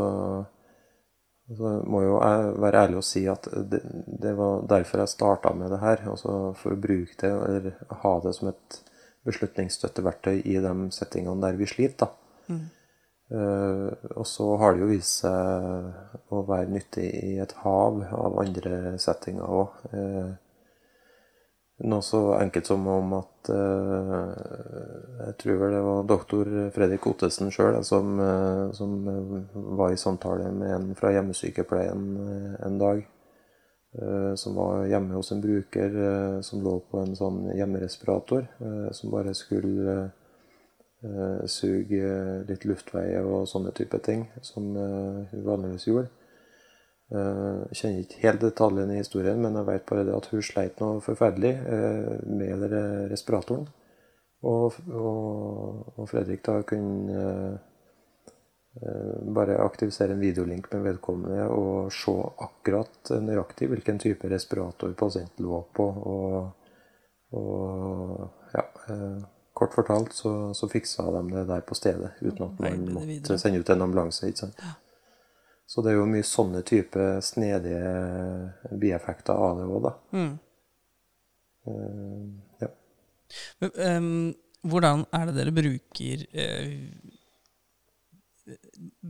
så 1.53 1.73
må 1.85 2.01
jo 2.07 2.15
jeg 2.17 2.55
være 2.65 2.87
ærlig 2.87 3.01
og 3.03 3.07
si 3.07 3.27
at 3.29 3.49
det, 3.71 3.83
det 4.23 4.33
var 4.39 4.65
derfor 4.71 5.03
jeg 5.03 5.13
starta 5.13 5.53
med 5.57 5.75
det 5.75 5.83
her. 5.83 6.07
Altså 6.15 6.39
for 6.59 6.75
å 6.75 6.81
bruke 6.81 7.19
det, 7.21 7.33
eller 7.33 7.99
ha 8.05 8.15
det 8.25 8.35
som 8.39 8.51
et 8.53 8.81
beslutningsstøtteverktøy 9.29 10.41
i 10.41 10.57
de 10.63 10.73
settingene 10.95 11.45
der 11.45 11.59
vi 11.61 11.69
sliter. 11.71 12.11
Mm. 12.49 12.63
Uh, 13.33 13.89
og 14.19 14.27
så 14.29 14.45
har 14.61 14.75
det 14.75 14.83
jo 14.83 14.91
vist 14.91 15.23
seg 15.23 16.33
å 16.35 16.43
være 16.49 16.73
nyttig 16.75 17.07
i 17.31 17.37
et 17.41 17.55
hav 17.63 18.03
av 18.13 18.41
andre 18.43 18.97
settinger 19.01 19.55
òg. 19.61 19.79
Uh, 19.95 20.33
noe 21.89 22.05
så 22.07 22.21
enkelt 22.39 22.69
som 22.69 22.87
om 22.87 23.15
at 23.19 23.51
uh, 23.51 24.29
Jeg 25.23 25.37
tror 25.41 25.59
vel 25.63 25.75
det 25.75 25.81
var 25.87 26.05
doktor 26.07 26.51
Fredrik 26.75 27.07
Ottesen 27.11 27.51
sjøl 27.55 27.81
som, 27.87 28.21
som, 28.75 28.93
var 29.79 29.93
i 29.93 29.99
samtale 29.99 30.51
med 30.55 30.75
en 30.77 30.95
fra 30.99 31.11
hjemmesykepleien 31.15 32.07
en 32.63 32.79
dag. 32.79 33.03
Eh, 33.99 34.35
som 34.35 34.55
var 34.55 34.87
hjemme 34.87 35.15
hos 35.15 35.33
en 35.33 35.41
bruker 35.41 35.97
eh, 36.05 36.41
som 36.41 36.63
lå 36.65 36.79
på 36.89 37.03
en 37.03 37.13
sånn 37.17 37.45
hjemmerespirator, 37.53 38.47
eh, 38.65 38.91
som 38.97 39.13
bare 39.13 39.37
skulle 39.37 40.11
suge 41.51 42.11
litt 42.47 42.63
luftveier 42.63 43.27
og 43.27 43.49
sånne 43.51 43.73
type 43.75 43.99
ting, 44.07 44.21
som 44.39 44.69
hun 44.77 45.41
vanligvis 45.43 45.89
gjorde. 45.89 46.22
Jeg 47.13 47.77
kjenner 47.77 48.05
ikke 48.07 48.23
helt 48.23 48.41
detaljene 48.41 48.95
i 48.95 49.03
historien, 49.03 49.41
men 49.43 49.59
jeg 49.59 49.69
vet 49.69 49.83
bare 49.91 50.07
det 50.09 50.15
at 50.17 50.31
hun 50.33 50.45
sleit 50.47 50.79
noe 50.81 51.03
forferdelig 51.05 51.51
med 52.25 52.63
respiratoren. 53.13 53.67
Og, 54.49 54.79
og, 54.89 55.93
og 55.93 56.09
Fredrik 56.09 56.41
da 56.47 56.57
kunne 56.67 57.27
Eh, 58.75 59.33
bare 59.33 59.59
aktivisere 59.59 60.13
en 60.13 60.21
videolink 60.21 60.71
med 60.73 60.81
vedkommende 60.83 61.45
og 61.53 61.91
se 61.93 62.13
akkurat 62.41 63.11
nøyaktig 63.21 63.69
hvilken 63.69 63.99
type 64.01 64.31
respirator 64.33 64.95
pasienten 64.97 65.45
lå 65.45 65.59
på. 65.77 65.89
Og, 66.13 66.39
og 67.37 68.55
ja, 68.55 68.65
eh, 68.89 69.19
kort 69.53 69.77
fortalt 69.77 70.17
så, 70.17 70.33
så, 70.57 70.71
fiksa 70.73 71.05
de 71.19 71.23
det 71.35 71.45
der 71.51 71.67
på 71.69 71.77
stedet 71.77 72.15
uten 72.23 72.47
at 72.47 72.63
man 72.65 72.89
måtte 72.97 73.37
sende 73.39 73.61
ut 73.61 73.75
en 73.75 73.85
ambulanse. 73.85 74.33
ikke 74.33 74.47
sant? 74.47 74.65
Så 75.73 75.81
det 75.81 75.95
er 75.95 76.03
jo 76.03 76.09
mye 76.11 76.25
sånne 76.27 76.61
type 76.69 77.05
snedige 77.25 78.77
bieffekter 78.77 79.39
av 79.41 79.57
det 79.57 79.69
òg, 79.71 79.87
da. 79.87 79.93
Mm. 80.13 80.35
ja. 82.61 82.69
Men, 83.63 83.71
um, 83.81 84.11
hvordan 84.69 85.07
er 85.17 85.31
det 85.31 85.37
dere 85.39 85.55
bruker 85.57 86.27
uh, 86.37 86.75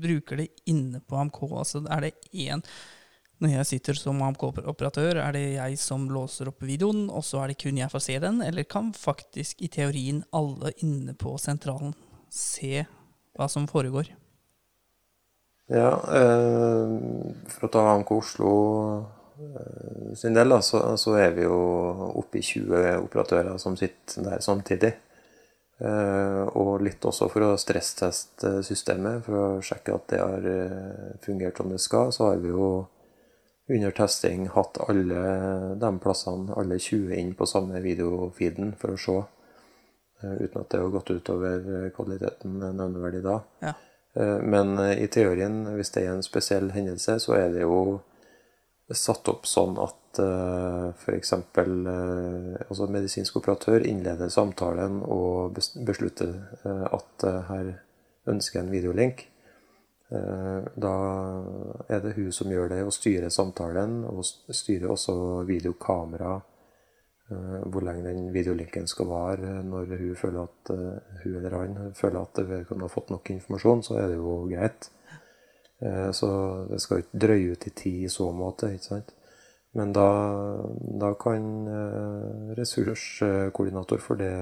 Bruker 0.05 0.39
det 0.39 0.49
inne 0.71 1.01
på 1.01 1.19
AMK? 1.19 1.43
Altså, 1.51 1.83
er 1.89 2.07
det 2.07 2.13
én 2.31 2.63
Når 3.43 3.57
jeg 3.57 3.71
sitter 3.73 3.99
som 3.99 4.23
AMK-operatør, 4.23 5.19
er 5.19 5.35
det 5.35 5.47
jeg 5.57 5.83
som 5.83 6.07
låser 6.15 6.53
opp 6.53 6.63
videoen, 6.63 7.09
og 7.11 7.25
så 7.27 7.43
er 7.43 7.51
det 7.51 7.59
kun 7.65 7.81
jeg 7.81 7.91
får 7.91 8.07
se 8.07 8.21
den? 8.23 8.39
Eller 8.45 8.69
kan 8.71 8.93
faktisk 8.95 9.67
i 9.67 9.73
teorien 9.73 10.23
alle 10.31 10.77
inne 10.85 11.19
på 11.19 11.35
sentralen 11.43 11.97
se 12.31 12.85
hva 13.35 13.51
som 13.51 13.67
foregår? 13.67 14.13
Ja, 15.71 15.91
eh, 16.15 16.89
for 17.55 17.69
å 17.69 17.71
ta 17.71 17.85
AMK 17.93 18.11
Oslo 18.17 18.53
eh, 19.39 20.15
sin 20.19 20.35
del, 20.35 20.51
da, 20.51 20.59
så, 20.65 20.83
så, 20.99 21.15
er 21.21 21.37
vi 21.37 21.47
jo 21.47 21.59
oppe 22.19 22.41
i 22.41 22.45
20 22.45 23.05
operatører 23.05 23.59
som 23.63 23.77
sitter 23.79 24.27
der 24.27 24.43
samtidig. 24.43 24.93
Eh, 25.83 26.43
og 26.59 26.83
litt 26.83 27.05
også 27.07 27.29
for 27.31 27.47
å 27.47 27.61
stressteste 27.61 28.59
systemet, 28.67 29.23
for 29.27 29.39
å 29.39 29.47
sjekke 29.65 29.95
at 29.95 30.09
det 30.11 30.23
har 30.23 30.49
fungert 31.23 31.63
som 31.63 31.71
det 31.71 31.79
skal. 31.83 32.11
Så 32.15 32.33
har 32.33 32.43
vi 32.43 32.51
jo 32.51 32.73
under 33.73 33.95
testing 33.95 34.49
hatt 34.53 34.81
alle 34.83 35.23
de 35.81 35.93
plassene, 36.03 36.51
alle 36.59 36.81
20 36.83 37.15
inn 37.17 37.33
på 37.39 37.47
samme 37.49 37.81
videofeeden 37.85 38.75
for 38.81 38.97
å 38.97 39.01
se. 39.01 39.23
Uten 40.23 40.61
at 40.61 40.69
det 40.71 40.79
har 40.79 40.93
gått 40.93 41.11
utover 41.11 41.89
kvaliteten 41.95 42.61
nevneverdig 42.61 43.25
da. 43.25 43.41
Ja. 43.63 43.73
Eh, 44.17 44.39
men 44.43 44.75
i 44.93 45.07
teorien, 45.13 45.65
hvis 45.77 45.93
det 45.95 46.07
er 46.07 46.17
en 46.17 46.27
spesiell 46.27 46.73
hendelse, 46.75 47.19
så 47.23 47.37
er 47.39 47.53
det 47.55 47.67
jo 47.67 48.01
satt 48.93 49.29
opp 49.33 49.47
sånn 49.49 49.79
at 49.81 50.19
uh, 50.21 50.91
f.eks. 50.93 51.31
Altså 51.33 52.89
medisinsk 52.93 53.39
operatør 53.41 53.87
innleder 53.89 54.29
samtalen 54.29 54.99
og 55.01 55.57
beslutter 55.87 56.35
at 56.69 57.25
her 57.49 57.71
ønsker 58.29 58.61
en 58.61 58.69
videolink. 58.75 59.25
Eh, 60.13 60.65
da 60.75 60.95
er 61.89 62.01
det 62.05 62.17
hun 62.17 62.33
som 62.35 62.51
gjør 62.53 62.69
det, 62.75 62.83
og 62.85 62.93
styrer 62.93 63.33
samtalen, 63.33 64.03
og 64.05 64.25
styrer 64.27 64.91
også 64.93 65.15
videokamera. 65.49 66.37
Eh, 67.33 67.63
hvor 67.73 67.85
lenge 67.87 68.05
den 68.05 68.33
videolinken 68.35 68.89
skal 68.91 69.09
vare. 69.09 69.63
Når 69.65 69.95
hun 69.97 70.17
føler 70.19 70.43
at 70.43 70.73
eh, 70.75 71.21
hun 71.23 71.37
eller 71.39 71.57
han 71.57 71.95
føler 71.99 72.21
at 72.21 72.43
vedkommende 72.49 72.89
har 72.89 72.95
fått 72.95 73.13
nok 73.15 73.31
informasjon, 73.31 73.83
så 73.87 73.99
er 74.01 74.13
det 74.13 74.21
jo 74.21 74.43
greit. 74.51 74.91
Så 76.15 76.29
det 76.71 76.77
skal 76.79 77.01
ikke 77.03 77.19
drøye 77.25 77.55
ut 77.57 77.65
i 77.67 77.71
tid 77.75 78.03
i 78.07 78.11
så 78.13 78.29
måte. 78.31 78.69
ikke 78.71 78.85
sant? 78.85 79.09
Men 79.75 79.91
da, 79.91 80.05
da 81.03 81.09
kan 81.19 81.49
ressurskoordinator 82.55 83.99
for 83.99 84.21
det 84.21 84.37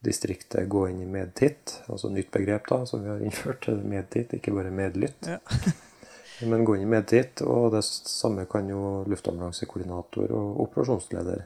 distriktet 0.00 0.70
gå 0.72 0.86
inn 0.88 1.02
i 1.04 1.08
medtitt, 1.12 1.74
altså 1.92 2.08
nytt 2.08 2.30
begrep 2.32 2.70
da, 2.70 2.78
som 2.88 3.04
vi 3.04 3.10
har 3.12 3.20
innført. 3.20 3.68
Medtitt, 3.84 4.32
ikke 4.38 4.54
bare 4.56 4.72
medlytt. 4.72 5.28
Ja. 5.28 5.42
Men 6.48 6.64
gå 6.64 6.78
inn 6.78 6.86
i 6.86 6.88
medtitt, 6.88 7.44
og 7.44 7.74
det 7.76 7.84
samme 7.84 8.48
kan 8.48 8.72
jo 8.72 9.04
luftambulansekoordinator 9.12 10.32
og 10.36 10.64
operasjonsleder. 10.64 11.44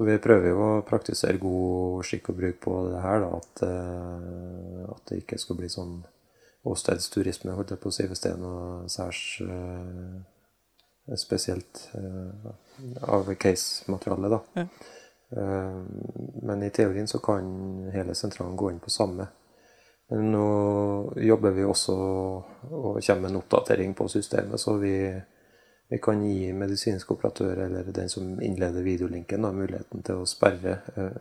Så 0.00 0.06
vi 0.08 0.14
prøver 0.16 0.48
jo 0.48 0.60
å 0.64 0.84
praktisere 0.88 1.36
god 1.36 2.06
skikk 2.08 2.30
og 2.32 2.38
bruk 2.38 2.60
på 2.64 2.76
det 2.88 3.02
her, 3.04 3.18
da, 3.20 3.34
at, 3.36 3.62
eh, 3.66 4.78
at 4.88 5.02
det 5.10 5.18
ikke 5.20 5.36
skal 5.42 5.58
bli 5.58 5.68
sånn 5.68 5.98
åstedsturisme, 6.70 7.52
holdt 7.52 7.74
jeg 7.74 7.82
på 7.82 7.92
å 7.92 7.92
si, 7.92 8.06
hvis 8.08 8.24
det 8.24 8.30
er 8.32 8.40
noe 8.40 8.88
særs 8.88 9.20
uh, 9.44 10.16
spesielt 11.20 11.82
uh, 11.92 12.48
av 13.12 13.28
case-materialet, 13.44 14.32
da. 14.32 14.40
Ja. 14.62 14.96
Eh, 15.36 15.82
men 16.48 16.62
i 16.62 16.70
teorien 16.70 17.08
så 17.08 17.20
kan 17.22 17.90
hele 17.92 18.16
sentralen 18.16 18.56
gå 18.56 18.70
inn 18.70 18.80
på 18.80 18.90
samme. 18.90 19.28
Men 20.08 20.32
nå 20.32 20.46
jobber 21.22 21.52
vi 21.54 21.66
også 21.68 21.94
og 21.94 22.96
kommer 22.98 23.20
med 23.20 23.30
en 23.30 23.42
oppdatering 23.44 23.92
på 23.94 24.08
systemet, 24.08 24.60
så 24.64 24.74
vi, 24.80 24.94
vi 25.90 25.98
kan 25.98 26.22
gi 26.22 26.52
medisinsk 26.54 27.10
operatør 27.10 27.64
eller 27.64 27.88
den 27.90 28.08
som 28.08 28.40
innleder 28.40 28.82
videolinken, 28.86 29.42
da, 29.42 29.50
muligheten 29.50 30.04
til 30.06 30.20
å 30.22 30.26
sperre, 30.28 30.76
eh, 30.94 31.16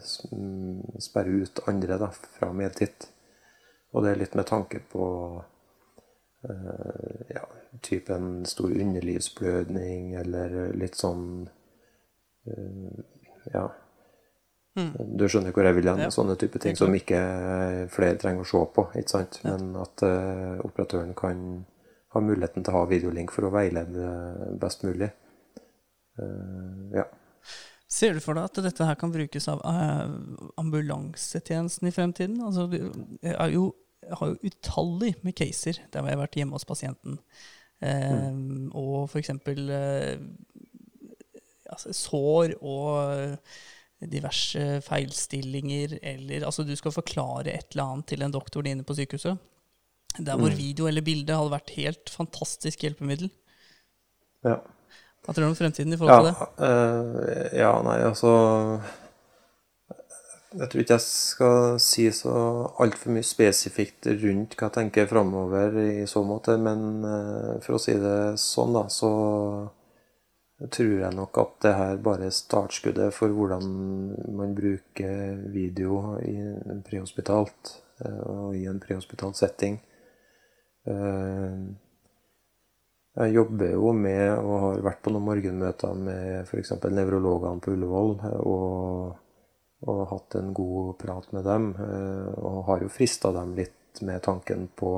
sperre 1.02 1.40
ut 1.42 1.62
andre 1.72 1.98
da, 1.98 2.12
fra 2.36 2.52
medtitt. 2.54 3.08
Og 3.90 4.06
det 4.06 4.12
er 4.12 4.20
litt 4.22 4.38
med 4.38 4.46
tanke 4.46 4.84
på 4.92 5.06
uh, 6.46 7.22
ja, 7.34 7.42
typen 7.82 8.46
stor 8.46 8.70
underlivsblødning 8.70 10.14
eller 10.22 10.60
litt 10.78 11.00
sånn 11.02 11.30
uh, 12.48 13.06
Ja 13.54 13.70
Mm. 14.78 14.94
Du 15.18 15.26
skjønner 15.28 15.52
hvor 15.52 15.66
jeg 15.66 15.76
vil 15.76 15.90
hen. 15.90 16.02
Ja. 16.06 16.12
Sånne 16.14 16.36
type 16.40 16.60
ting 16.62 16.78
som 16.78 16.94
ikke 16.96 17.18
flere 17.92 18.16
trenger 18.22 18.46
å 18.46 18.48
se 18.48 18.60
på. 18.76 18.84
ikke 18.96 19.12
sant? 19.12 19.40
Men 19.44 19.74
at 19.82 20.04
operatøren 20.64 21.16
kan 21.18 21.42
ha 22.14 22.22
muligheten 22.24 22.66
til 22.66 22.74
å 22.74 22.82
ha 22.82 22.90
videolink 22.90 23.34
for 23.34 23.46
å 23.46 23.54
veilede 23.54 24.06
best 24.62 24.86
mulig. 24.86 25.12
Uh, 26.20 26.90
ja. 26.98 27.06
Ser 27.90 28.16
du 28.16 28.22
for 28.22 28.38
deg 28.38 28.50
at 28.50 28.62
dette 28.66 28.86
her 28.86 28.98
kan 29.00 29.14
brukes 29.14 29.48
av 29.52 29.62
uh, 29.66 30.10
ambulansetjenesten 30.62 31.90
i 31.90 31.94
fremtiden? 31.94 32.42
Altså, 32.46 32.68
jeg, 32.74 33.34
er 33.34 33.54
jo, 33.54 33.72
jeg 34.06 34.20
har 34.20 34.34
jo 34.34 34.52
utallig 34.52 35.16
med 35.26 35.38
caser 35.38 35.82
der 35.90 36.06
jeg 36.06 36.18
har 36.18 36.24
vært 36.24 36.38
hjemme 36.42 36.58
hos 36.58 36.70
pasienten. 36.70 37.20
mm. 37.80 38.72
Og 38.78 39.06
f.eks. 39.08 39.34
Uh, 39.48 40.18
altså, 41.70 41.94
sår 41.96 42.58
og 42.60 43.38
diverse 44.10 44.80
feilstillinger, 44.86 45.98
eller 46.02 46.46
altså 46.48 46.64
du 46.64 46.72
skal 46.80 46.94
forklare 46.96 47.52
et 47.52 47.74
eller 47.74 47.84
annet 47.86 48.08
til 48.14 48.24
en 48.24 48.34
doktor 48.34 48.68
inne 48.68 48.86
på 48.88 48.96
sykehuset. 48.96 49.42
Der 50.18 50.36
hvor 50.36 50.52
mm. 50.52 50.58
video 50.58 50.88
eller 50.90 51.06
bilde 51.06 51.36
hadde 51.38 51.54
vært 51.54 51.76
helt 51.78 52.12
fantastisk 52.12 52.84
hjelpemiddel. 52.84 53.30
Ja. 54.46 54.58
Hva 55.24 55.36
tror 55.36 55.46
du 55.46 55.50
om 55.52 55.60
fremtiden 55.60 55.94
i 55.94 56.00
forhold 56.00 56.26
til 56.26 56.32
det? 56.32 56.48
Uh, 56.64 57.58
ja, 57.60 57.72
nei, 57.86 57.98
altså 58.08 58.32
Jeg 60.56 60.70
tror 60.72 60.82
ikke 60.82 60.96
jeg 60.96 61.06
skal 61.06 61.82
si 61.84 62.08
så 62.16 62.36
altfor 62.82 63.14
mye 63.14 63.28
spesifikt 63.28 64.10
rundt 64.24 64.56
hva 64.58 64.70
jeg 64.70 64.78
tenker 64.80 65.10
framover 65.12 65.76
i 65.84 66.08
så 66.10 66.24
måte, 66.26 66.56
men 66.58 67.04
uh, 67.06 67.60
for 67.62 67.78
å 67.78 67.84
si 67.84 67.94
det 68.00 68.40
sånn, 68.42 68.74
da, 68.74 68.88
så 68.90 69.12
tror 70.68 70.96
jeg 71.00 71.16
nok 71.16 71.38
at 71.40 71.54
det 71.64 71.74
her 71.78 72.00
bare 72.04 72.28
er 72.28 72.36
startskuddet 72.36 73.14
for 73.16 73.32
hvordan 73.32 73.68
man 74.36 74.56
bruker 74.58 75.38
video 75.54 76.18
i 76.20 76.36
en 76.42 76.82
prehospitalt 76.84 77.78
eh, 78.04 78.24
og 78.28 78.58
i 78.58 78.66
en 78.68 78.82
prehospital 78.84 79.32
setting. 79.38 79.80
Eh, 80.90 81.62
jeg 83.20 83.36
jobber 83.36 83.74
jo 83.74 83.92
med 83.94 84.32
og 84.38 84.54
har 84.64 84.84
vært 84.86 85.02
på 85.04 85.12
noen 85.12 85.26
morgenmøter 85.28 85.96
med 85.98 86.46
f.eks. 86.46 86.76
nevrologene 86.94 87.60
på 87.64 87.74
Ullevål 87.74 88.14
og, 88.40 89.16
og, 89.84 90.02
hatt 90.14 90.38
en 90.40 90.54
god 90.56 90.94
prat 91.02 91.32
med 91.36 91.48
dem. 91.50 91.72
Eh, 91.76 92.28
og 92.40 92.66
har 92.70 92.86
jo 92.86 92.92
frista 92.94 93.34
dem 93.36 93.56
litt 93.60 94.04
med 94.06 94.22
tanken 94.26 94.70
på 94.80 94.94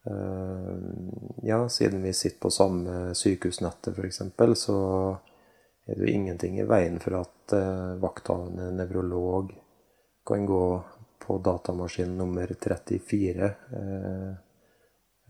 Eh, 0.00 0.76
ja, 1.44 1.68
siden 1.68 2.02
vi 2.02 2.12
sitter 2.16 2.40
på 2.40 2.50
samme 2.50 3.10
sykehusnettet 3.14 3.98
f.eks., 3.98 4.22
så 4.56 4.76
er 5.84 5.98
det 5.98 6.06
jo 6.06 6.14
ingenting 6.14 6.56
i 6.56 6.64
veien 6.64 6.96
for 7.02 7.18
at 7.18 7.52
vakthavende 8.00 8.70
nevrolog 8.78 9.52
kan 10.24 10.46
gå 10.48 10.64
på 11.20 11.36
datamaskin 11.44 12.16
nummer 12.16 12.48
34. 12.48 13.50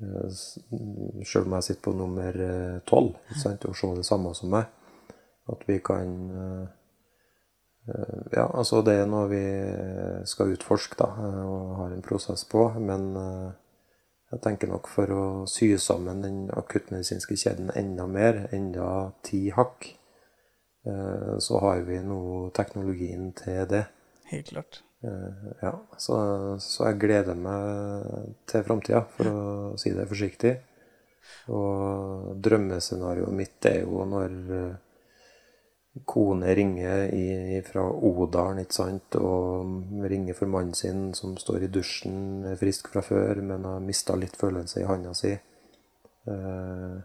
Uh, 0.00 1.22
Sjøl 1.26 1.46
om 1.46 1.56
jeg 1.58 1.68
sitter 1.68 1.84
på 1.84 1.94
nummer 1.96 2.36
12 2.88 3.40
sant, 3.42 3.66
og 3.68 3.76
se 3.76 3.94
det 3.98 4.06
samme 4.08 4.34
som 4.36 4.52
meg. 4.52 4.68
At 5.50 5.66
vi 5.68 5.80
kan 5.84 6.68
Ja, 8.30 8.44
altså 8.44 8.82
det 8.86 8.92
er 9.00 9.08
noe 9.08 9.26
vi 9.30 9.40
skal 10.28 10.52
utforske 10.52 10.98
da, 11.00 11.08
og 11.48 11.70
har 11.78 11.94
en 11.94 12.04
prosess 12.04 12.44
på. 12.46 12.68
Men 12.78 13.08
jeg 14.30 14.42
tenker 14.44 14.70
nok 14.70 14.86
for 14.86 15.10
å 15.10 15.22
sy 15.50 15.72
sammen 15.82 16.20
den 16.22 16.42
akuttmedisinske 16.54 17.34
kjeden 17.40 17.72
enda 17.74 18.06
mer, 18.06 18.44
enda 18.54 19.10
ti 19.26 19.48
hakk, 19.56 19.88
eh, 20.86 21.32
så 21.42 21.62
har 21.64 21.82
vi 21.88 21.98
nå 22.06 22.20
teknologien 22.54 23.32
til 23.34 23.66
det. 23.72 23.88
Helt 24.30 24.52
klart. 24.52 24.84
Eh, 25.02 25.52
ja, 25.62 25.72
så, 25.96 26.16
så 26.60 26.90
jeg 26.90 27.00
gleder 27.04 27.38
meg 27.38 28.34
til 28.50 28.64
framtida, 28.66 29.04
for 29.16 29.30
å 29.30 29.78
si 29.80 29.92
det 29.96 30.08
forsiktig. 30.10 30.54
Og 31.54 32.36
drømmescenarioet 32.44 33.36
mitt 33.36 33.66
er 33.70 33.82
jo 33.84 34.04
når 34.08 34.36
eh, 34.58 34.78
kone 36.06 36.52
ringer 36.54 37.62
fra 37.66 37.82
Odalen 37.90 38.62
ikke 38.62 38.76
sant, 38.76 39.16
og 39.18 40.04
ringer 40.10 40.36
for 40.38 40.50
mannen 40.52 40.74
sin 40.78 41.10
som 41.18 41.36
står 41.40 41.66
i 41.66 41.70
dusjen, 41.72 42.44
er 42.52 42.58
frisk 42.60 42.92
fra 42.92 43.02
før, 43.04 43.40
men 43.42 43.66
har 43.66 43.80
mista 43.84 44.16
litt 44.18 44.36
følelse 44.40 44.82
i 44.84 44.88
handa 44.90 45.14
si. 45.16 45.32
Eh, 46.34 46.98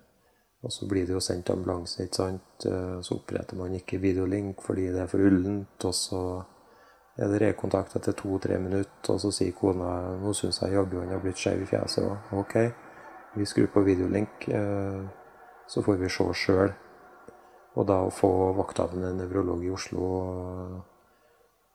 Og 0.66 0.72
så 0.74 0.88
blir 0.90 1.06
det 1.06 1.14
jo 1.14 1.20
sendt 1.22 1.50
ambulanse, 1.54 2.04
ikke 2.08 2.16
sant. 2.18 2.66
Eh, 2.66 3.00
Så 3.06 3.16
oppretter 3.20 3.58
man 3.60 3.76
ikke 3.78 4.00
videolink 4.02 4.62
fordi 4.66 4.88
det 4.96 5.02
er 5.04 5.08
for 5.12 5.22
ullent. 5.22 5.86
Og 5.86 5.94
så 5.94 6.22
er 7.16 7.32
det 7.32 7.42
rekontakt 7.42 7.96
etter 7.96 8.16
to-tre 8.18 8.58
minutter, 8.60 9.14
og 9.14 9.22
så 9.24 9.32
sier 9.32 9.56
kona 9.56 10.18
nå 10.20 10.34
syns 10.36 10.60
jeg 10.62 10.76
jaggu 10.76 11.00
han 11.00 11.14
har 11.16 11.24
blitt 11.24 11.40
skeiv 11.40 11.64
i 11.64 11.70
fjeset 11.70 12.04
òg. 12.04 12.34
OK, 12.42 12.58
vi 13.40 13.48
skrur 13.48 13.72
på 13.72 13.86
videolink, 13.88 14.48
eh, 14.50 15.06
så 15.68 15.84
får 15.86 16.02
vi 16.02 16.12
se 16.12 16.28
sjøl. 16.34 16.74
Og 17.76 17.88
da 17.88 18.02
å 18.06 18.12
få 18.14 18.32
vakthavende 18.56 19.14
nevrolog 19.18 19.64
i 19.64 19.72
Oslo 19.72 20.06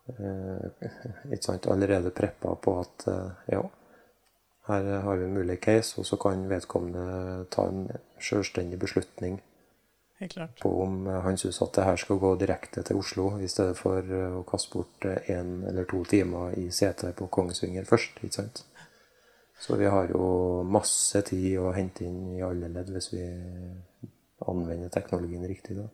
eh, 0.08 0.84
ikke 1.32 1.44
sant, 1.44 1.68
allerede 1.72 2.12
preppa 2.16 2.54
på 2.56 2.78
at 2.80 3.06
eh, 3.08 3.52
ja, 3.56 3.64
her 4.70 4.88
har 5.04 5.16
vi 5.16 5.24
en 5.24 5.36
mulig 5.36 5.60
case, 5.60 5.96
og 6.00 6.06
så 6.06 6.16
kan 6.20 6.48
vedkommende 6.50 7.46
ta 7.52 7.66
en 7.68 7.86
selvstendig 8.20 8.78
beslutning. 8.80 9.40
På 10.62 10.70
om 10.82 11.06
eh, 11.06 11.20
han 11.24 11.38
syns 11.40 11.62
at 11.64 11.74
det 11.78 11.84
her 11.86 12.00
skal 12.00 12.18
gå 12.20 12.34
direkte 12.40 12.82
til 12.86 13.00
Oslo, 13.00 13.30
i 13.40 13.48
stedet 13.48 13.76
for 13.78 14.04
eh, 14.04 14.34
å 14.36 14.42
kaste 14.48 14.74
bort 14.74 15.06
én 15.32 15.60
eller 15.68 15.88
to 15.88 16.02
timer 16.04 16.58
i 16.60 16.68
setet 16.74 17.16
på 17.16 17.30
Kongsvinger 17.32 17.88
først. 17.88 18.20
ikke 18.20 18.36
sant? 18.36 18.64
Så 19.60 19.76
vi 19.76 19.88
har 19.92 20.08
jo 20.08 20.62
masse 20.64 21.20
tid 21.28 21.58
å 21.60 21.72
hente 21.76 22.04
inn 22.04 22.36
i 22.36 22.44
alle 22.44 22.68
ledd 22.72 22.92
hvis 22.92 23.10
vi 23.12 23.24
anvender 24.48 24.92
teknologien 24.92 25.44
riktig. 25.48 25.76
da. 25.76 25.88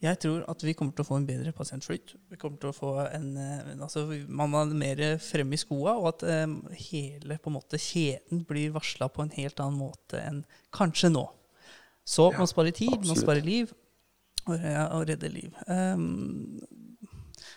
Jeg 0.00 0.16
tror 0.16 0.46
at 0.48 0.62
vi 0.64 0.72
kommer 0.72 0.94
til 0.96 1.04
å 1.04 1.08
få 1.10 1.18
en 1.20 1.26
bedre 1.28 1.52
pasientflyt. 1.52 2.14
Vi 2.32 2.38
kommer 2.40 2.56
til 2.60 2.70
å 2.70 2.76
få 2.76 2.94
en, 3.04 3.36
eh, 3.36 3.74
altså 3.76 4.06
Man 4.28 4.54
er 4.54 4.72
mer 4.74 5.18
fremme 5.18 5.54
i 5.54 5.60
skoa, 5.60 5.98
og 5.98 6.08
at 6.14 6.22
eh, 6.22 6.46
hele 6.88 7.36
på 7.36 7.50
en 7.50 7.58
måte 7.58 7.76
kjeden 7.76 8.46
blir 8.48 8.72
varsla 8.72 9.10
på 9.12 9.22
en 9.22 9.34
helt 9.36 9.60
annen 9.60 9.78
måte 9.78 10.22
enn 10.22 10.44
kanskje 10.72 11.12
nå. 11.12 11.26
Så 12.10 12.26
man 12.34 12.48
sparer 12.50 12.74
tid, 12.74 12.96
man 13.06 13.18
sparer 13.18 13.44
liv, 13.46 13.70
og, 14.48 14.56
og 14.56 15.04
redder 15.06 15.30
liv. 15.30 15.54
Um, 15.70 16.58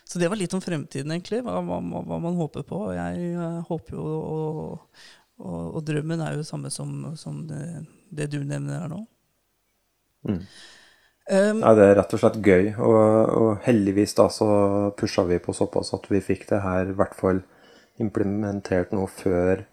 så 0.05 0.19
det 0.21 0.29
var 0.29 0.37
litt 0.37 0.53
om 0.53 0.61
fremtiden, 0.61 1.11
egentlig. 1.15 1.41
Hva, 1.45 1.57
hva, 1.65 1.79
hva 1.81 2.19
man 2.21 2.37
håper 2.37 2.65
på. 2.67 2.83
Jeg 2.93 3.31
jeg 3.33 3.63
håper 3.69 3.97
jo 3.97 4.05
og, 4.05 5.01
og, 5.41 5.59
og 5.79 5.81
drømmen 5.87 6.21
er 6.21 6.37
jo 6.37 6.45
samme 6.45 6.69
som, 6.73 6.93
som 7.17 7.41
det, 7.49 7.63
det 8.13 8.29
du 8.35 8.43
nevner 8.43 8.83
her 8.83 8.93
nå. 8.93 9.01
Mm. 10.29 10.39
Um, 11.23 11.63
Ja, 11.63 11.73
det 11.73 11.87
er 11.87 11.97
rett 11.97 12.13
og 12.13 12.21
slett 12.21 12.39
gøy. 12.45 12.69
Og, 12.77 13.01
og 13.39 13.49
heldigvis 13.65 14.13
da 14.19 14.29
så 14.31 14.49
pusha 14.99 15.25
vi 15.29 15.41
på 15.41 15.55
såpass 15.55 15.95
at 15.97 16.05
vi 16.11 16.21
fikk 16.23 16.45
det 16.51 16.61
her 16.63 16.93
i 16.93 16.97
hvert 16.99 17.17
fall 17.17 17.41
implementert 18.01 18.93
nå 18.93 19.07
før 19.09 19.65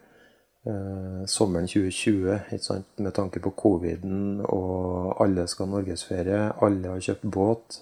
eh, 0.66 1.22
sommeren 1.26 1.68
2020. 1.70 2.34
Ikke 2.56 2.64
sant? 2.64 2.90
Med 2.98 3.14
tanke 3.16 3.42
på 3.44 3.54
coviden, 3.56 4.42
og 4.44 5.20
alle 5.22 5.46
skal 5.50 5.68
ha 5.68 5.76
norgesferie. 5.76 6.42
Alle 6.66 6.94
har 6.94 7.06
kjøpt 7.08 7.28
båt. 7.38 7.80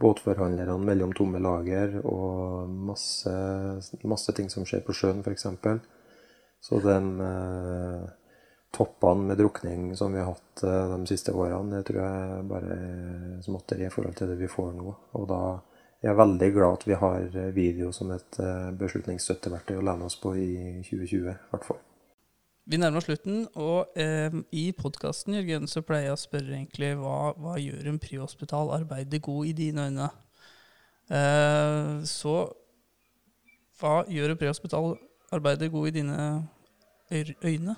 Båtforhandlerne 0.00 0.78
mellom 0.80 1.10
tomme 1.12 1.42
lager 1.44 1.98
og 2.08 2.70
masse, 2.88 3.32
masse 4.08 4.32
ting 4.32 4.48
som 4.48 4.64
skjer 4.64 4.80
på 4.86 4.96
sjøen, 4.96 5.20
f.eks. 5.20 5.44
Så 6.64 6.80
den 6.84 7.20
eh, 7.24 8.06
toppene 8.70 9.26
med 9.28 9.38
drukning 9.38 9.96
som 9.96 10.12
vi 10.12 10.18
har 10.18 10.32
hatt 10.32 10.62
eh, 10.62 10.96
de 10.96 11.06
siste 11.06 11.32
årene, 11.32 11.76
det 11.76 11.88
tror 11.88 12.00
jeg 12.00 12.46
bare 12.48 12.76
er 12.76 13.42
småtteri 13.44 13.86
i 13.86 13.92
forhold 13.92 14.16
til 14.16 14.32
det 14.32 14.38
vi 14.40 14.50
får 14.50 14.72
nå. 14.76 14.94
Og 15.18 15.28
da 15.28 15.42
er 16.00 16.10
jeg 16.10 16.20
veldig 16.20 16.50
glad 16.54 16.78
at 16.78 16.88
vi 16.88 16.98
har 17.04 17.38
eh, 17.44 17.52
video 17.56 17.92
som 17.92 18.12
et 18.14 18.40
eh, 18.40 18.72
beslutningsstøtteverktøy 18.80 19.78
å 19.80 19.86
lene 19.90 20.08
oss 20.08 20.18
på 20.20 20.34
i 20.38 20.50
2020, 20.86 21.28
i 21.28 21.38
hvert 21.52 21.66
fall. 21.68 21.80
Vi 22.70 22.78
nærmer 22.78 23.00
oss 23.00 23.08
slutten, 23.08 23.48
og 23.58 23.98
eh, 23.98 24.30
i 24.54 24.68
podkasten 24.78 25.34
Jørgen, 25.34 25.66
så 25.66 25.82
pleier 25.82 26.12
jeg 26.12 26.14
å 26.14 26.20
spørre 26.20 26.54
egentlig 26.54 26.92
hva, 27.00 27.32
hva 27.34 27.56
gjør 27.58 27.88
en 27.90 27.98
prehospital 27.98 28.70
arbeider 28.76 29.18
god 29.26 29.48
i 29.50 29.54
dine 29.58 29.86
øyne? 29.88 30.06
Eh, 31.10 31.90
så 32.06 32.36
hva 33.80 33.96
gjør 34.06 34.36
en 34.36 34.38
prehospital 34.38 34.94
arbeider 35.34 35.74
god 35.74 35.90
i 35.90 35.94
dine 35.98 36.20
øyne? 37.42 37.76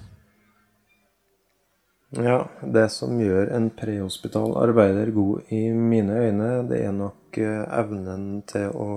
Ja, 2.20 2.38
det 2.61 2.90
som 2.92 3.16
gjør 3.16 3.48
en 3.57 3.72
prehospital 3.72 4.59
arbeider 4.61 5.09
god 5.16 5.55
i 5.57 5.64
mine 5.72 6.20
øyne, 6.26 6.55
det 6.68 6.85
er 6.85 6.92
nok 6.92 7.40
eh, 7.40 7.64
evnen 7.81 8.42
til 8.44 8.76
å 8.76 8.94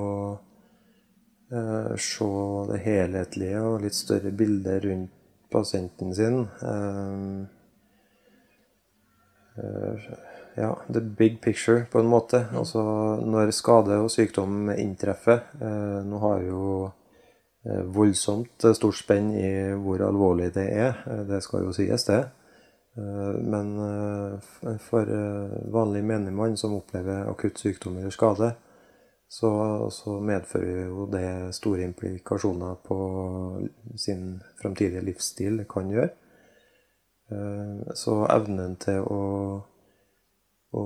eh, 1.55 1.93
se 1.95 2.33
det 2.73 2.83
helhetlige 2.83 3.63
og 3.63 3.85
litt 3.87 3.95
større 3.95 4.35
bildet 4.35 4.83
rundt 4.89 5.21
pasienten 5.55 6.15
sin. 6.15 6.39
Eh, 6.61 7.41
eh, 9.63 9.99
ja, 10.55 10.77
the 10.93 11.01
big 11.01 11.41
picture, 11.41 11.85
på 11.91 11.99
en 11.99 12.11
måte. 12.11 12.45
Altså 12.55 12.83
når 13.23 13.51
skade 13.55 13.99
og 14.03 14.11
sykdom 14.11 14.69
inntreffer. 14.75 15.47
Eh, 15.61 15.99
nå 16.07 16.21
har 16.27 16.45
jo 16.47 16.91
voldsomt 17.65 18.61
stort 18.77 18.93
spenn 18.93 19.31
i 19.33 19.47
hvor 19.81 20.03
alvorlig 20.05 20.51
det 20.53 20.65
er. 20.69 20.99
Det 21.25 21.39
skal 21.41 21.63
jo 21.65 21.71
sies, 21.73 22.03
det. 22.05 22.19
Men 22.93 23.71
for 24.85 25.09
vanlig 25.73 26.03
menigmann 26.05 26.53
som 26.61 26.75
opplever 26.77 27.25
akutt 27.31 27.57
sykdom 27.57 27.97
eller 27.97 28.13
skade, 28.13 28.51
så, 29.35 29.49
så 29.91 30.19
medfører 30.23 30.85
jo 30.87 31.05
det 31.11 31.27
store 31.57 31.83
implikasjoner 31.89 32.77
på 32.85 32.97
sin 33.99 34.39
framtidige 34.61 35.03
livsstil 35.03 35.57
det 35.59 35.67
kan 35.71 35.91
gjøre. 35.91 36.11
Eh, 37.31 37.93
Så 38.03 38.15
evnen 38.31 38.77
til 38.79 39.03
å, 39.11 39.21
å, 40.71 40.83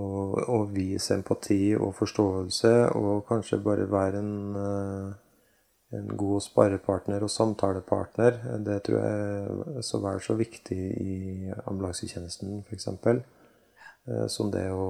å 0.57 0.59
vise 0.73 1.17
empati 1.19 1.75
og 1.77 1.93
forståelse, 1.99 2.73
og 2.97 3.25
kanskje 3.29 3.61
bare 3.69 3.89
være 3.91 4.23
en, 4.23 4.35
eh, 4.65 5.97
en 5.99 6.11
god 6.23 6.41
sparepartner 6.47 7.25
og 7.25 7.33
samtalepartner, 7.33 8.41
det 8.65 8.83
tror 8.87 9.01
jeg 9.03 9.73
er 9.77 9.89
så 9.91 10.01
vel 10.05 10.21
så 10.25 10.37
viktig 10.39 10.79
i 11.05 11.19
ambulansetjenesten, 11.65 12.63
f.eks. 12.65 12.89
Som 14.33 14.49
det 14.49 14.71
å, 14.73 14.87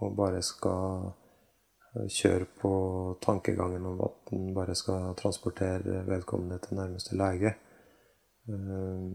å 0.00 0.08
bare 0.16 0.40
skal 0.44 1.10
eh, 1.10 1.21
kjøre 1.92 2.46
på 2.60 2.72
tankegangen 3.24 3.86
om 3.86 4.00
at 4.06 4.32
en 4.32 4.52
bare 4.56 4.74
skal 4.78 5.12
transportere 5.18 6.04
vedkommende 6.08 6.60
til 6.64 6.78
nærmeste 6.80 7.18
lege. 7.18 7.56
Eh, 8.48 9.08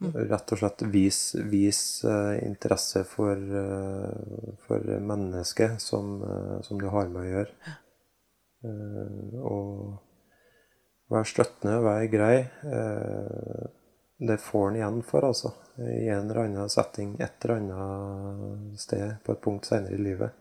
Rett 0.00 0.52
og 0.54 0.56
slett 0.56 0.80
vis, 0.88 1.34
vis, 1.52 2.04
eh, 2.08 2.38
interesse 2.46 3.02
for, 3.04 3.36
eh, 3.36 4.54
for 4.64 4.86
mennesket 5.00 5.80
som, 5.80 6.22
eh, 6.24 6.60
som 6.62 6.80
du 6.80 6.86
har 6.88 7.08
med 7.08 7.20
å 7.20 7.28
gjøre. 7.28 7.74
Eh, 8.64 9.36
og 9.44 9.98
vær 11.10 11.28
støttende, 11.28 11.82
vær 11.84 12.06
grei. 12.08 12.48
eh, 12.64 13.66
det 14.20 14.40
får 14.40 14.68
en 14.68 14.76
igjen 14.76 15.02
for, 15.04 15.20
altså. 15.20 15.52
I 15.78 16.08
en 16.08 16.30
eller 16.30 16.44
annen 16.44 16.68
setting, 16.68 17.16
et 17.20 17.44
eller 17.44 17.56
annet 17.56 18.80
sted, 18.80 19.16
på 19.24 19.32
et 19.32 19.40
punkt 19.42 19.64
senere 19.68 19.92
i 19.92 20.02
livet. 20.02 20.32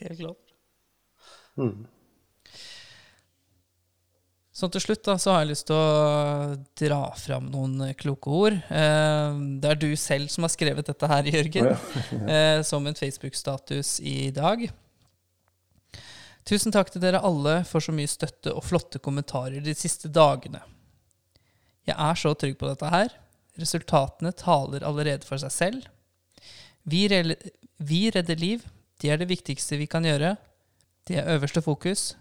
Helt 0.00 0.18
klart. 0.18 0.54
Mm. 1.60 1.84
Så 4.52 4.68
til 4.68 4.82
slutt 4.84 5.02
da, 5.06 5.16
så 5.18 5.32
har 5.32 5.42
jeg 5.42 5.52
lyst 5.54 5.66
til 5.70 5.78
å 5.78 6.56
dra 6.78 7.00
fram 7.18 7.48
noen 7.50 7.86
eh, 7.86 7.94
kloke 7.98 8.30
ord. 8.30 8.58
Eh, 8.68 9.38
det 9.62 9.70
er 9.70 9.80
du 9.80 9.88
selv 9.98 10.28
som 10.32 10.44
har 10.46 10.52
skrevet 10.52 10.86
dette 10.86 11.08
her, 11.08 11.30
Jørgen, 11.32 11.70
ja, 11.72 11.78
ja. 12.20 12.62
som 12.70 12.86
en 12.86 12.98
Facebook-status 12.98 13.96
i 14.04 14.28
dag. 14.36 14.68
Tusen 16.48 16.74
takk 16.74 16.90
til 16.92 17.02
dere 17.02 17.22
alle 17.22 17.60
for 17.68 17.84
så 17.84 17.94
mye 17.94 18.10
støtte 18.10 18.52
og 18.52 18.66
flotte 18.66 19.00
kommentarer 19.02 19.62
de 19.64 19.74
siste 19.78 20.10
dagene. 20.12 20.60
Jeg 21.88 21.96
er 21.96 22.18
så 22.18 22.34
trygg 22.38 22.58
på 22.60 22.68
dette 22.68 22.90
her. 22.92 23.10
Resultatene 23.58 24.34
taler 24.36 24.84
allerede 24.86 25.26
for 25.26 25.40
seg 25.42 25.54
selv. 25.54 25.88
Vi, 26.82 27.06
vi 27.78 28.02
redder 28.14 28.38
liv. 28.38 28.64
Det 29.02 29.10
er 29.10 29.18
det 29.18 29.32
viktigste 29.32 29.80
vi 29.80 29.88
kan 29.90 30.04
gjøre. 30.06 30.36
Det 31.08 31.16
er 31.18 31.30
øverste 31.34 31.58
fokus. 31.64 32.12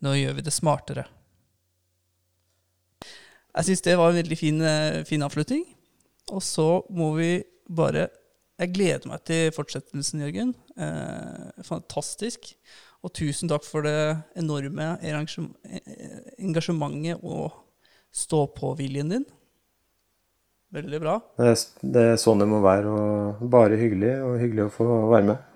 Nå 0.00 0.14
gjør 0.16 0.38
vi 0.38 0.44
det 0.46 0.54
smartere. 0.56 1.04
Jeg 3.50 3.66
syns 3.66 3.84
det 3.84 3.98
var 4.00 4.08
en 4.08 4.20
veldig 4.22 4.38
fin, 4.38 4.60
eh, 4.62 5.04
fin 5.04 5.22
avslutning. 5.22 5.66
Og 6.32 6.42
så 6.42 6.82
må 6.88 7.14
vi 7.18 7.44
bare 7.68 8.08
Jeg 8.60 8.74
gleder 8.74 9.08
meg 9.08 9.24
til 9.24 9.50
fortsettelsen, 9.56 10.20
Jørgen. 10.20 10.54
Eh, 10.76 11.62
fantastisk. 11.64 12.54
Og 13.02 13.12
tusen 13.14 13.48
takk 13.48 13.64
for 13.64 13.80
det 13.80 14.20
enorme 14.36 14.98
eh, 15.00 15.16
engasjementet 16.36 17.24
og 17.24 17.56
stå-på-viljen 18.12 19.08
din. 19.08 19.24
Veldig 20.76 21.00
bra. 21.00 21.16
Det, 21.38 21.46
er, 21.48 21.56
det 21.80 22.02
er 22.12 22.20
sånn 22.20 22.38
det 22.44 22.50
må 22.52 22.60
være, 22.60 22.92
og 22.92 23.40
bare 23.48 23.80
hyggelig, 23.80 24.12
og 24.28 24.36
hyggelig 24.42 24.66
å 24.66 24.74
få 24.76 24.90
være 25.08 25.30
med. 25.32 25.49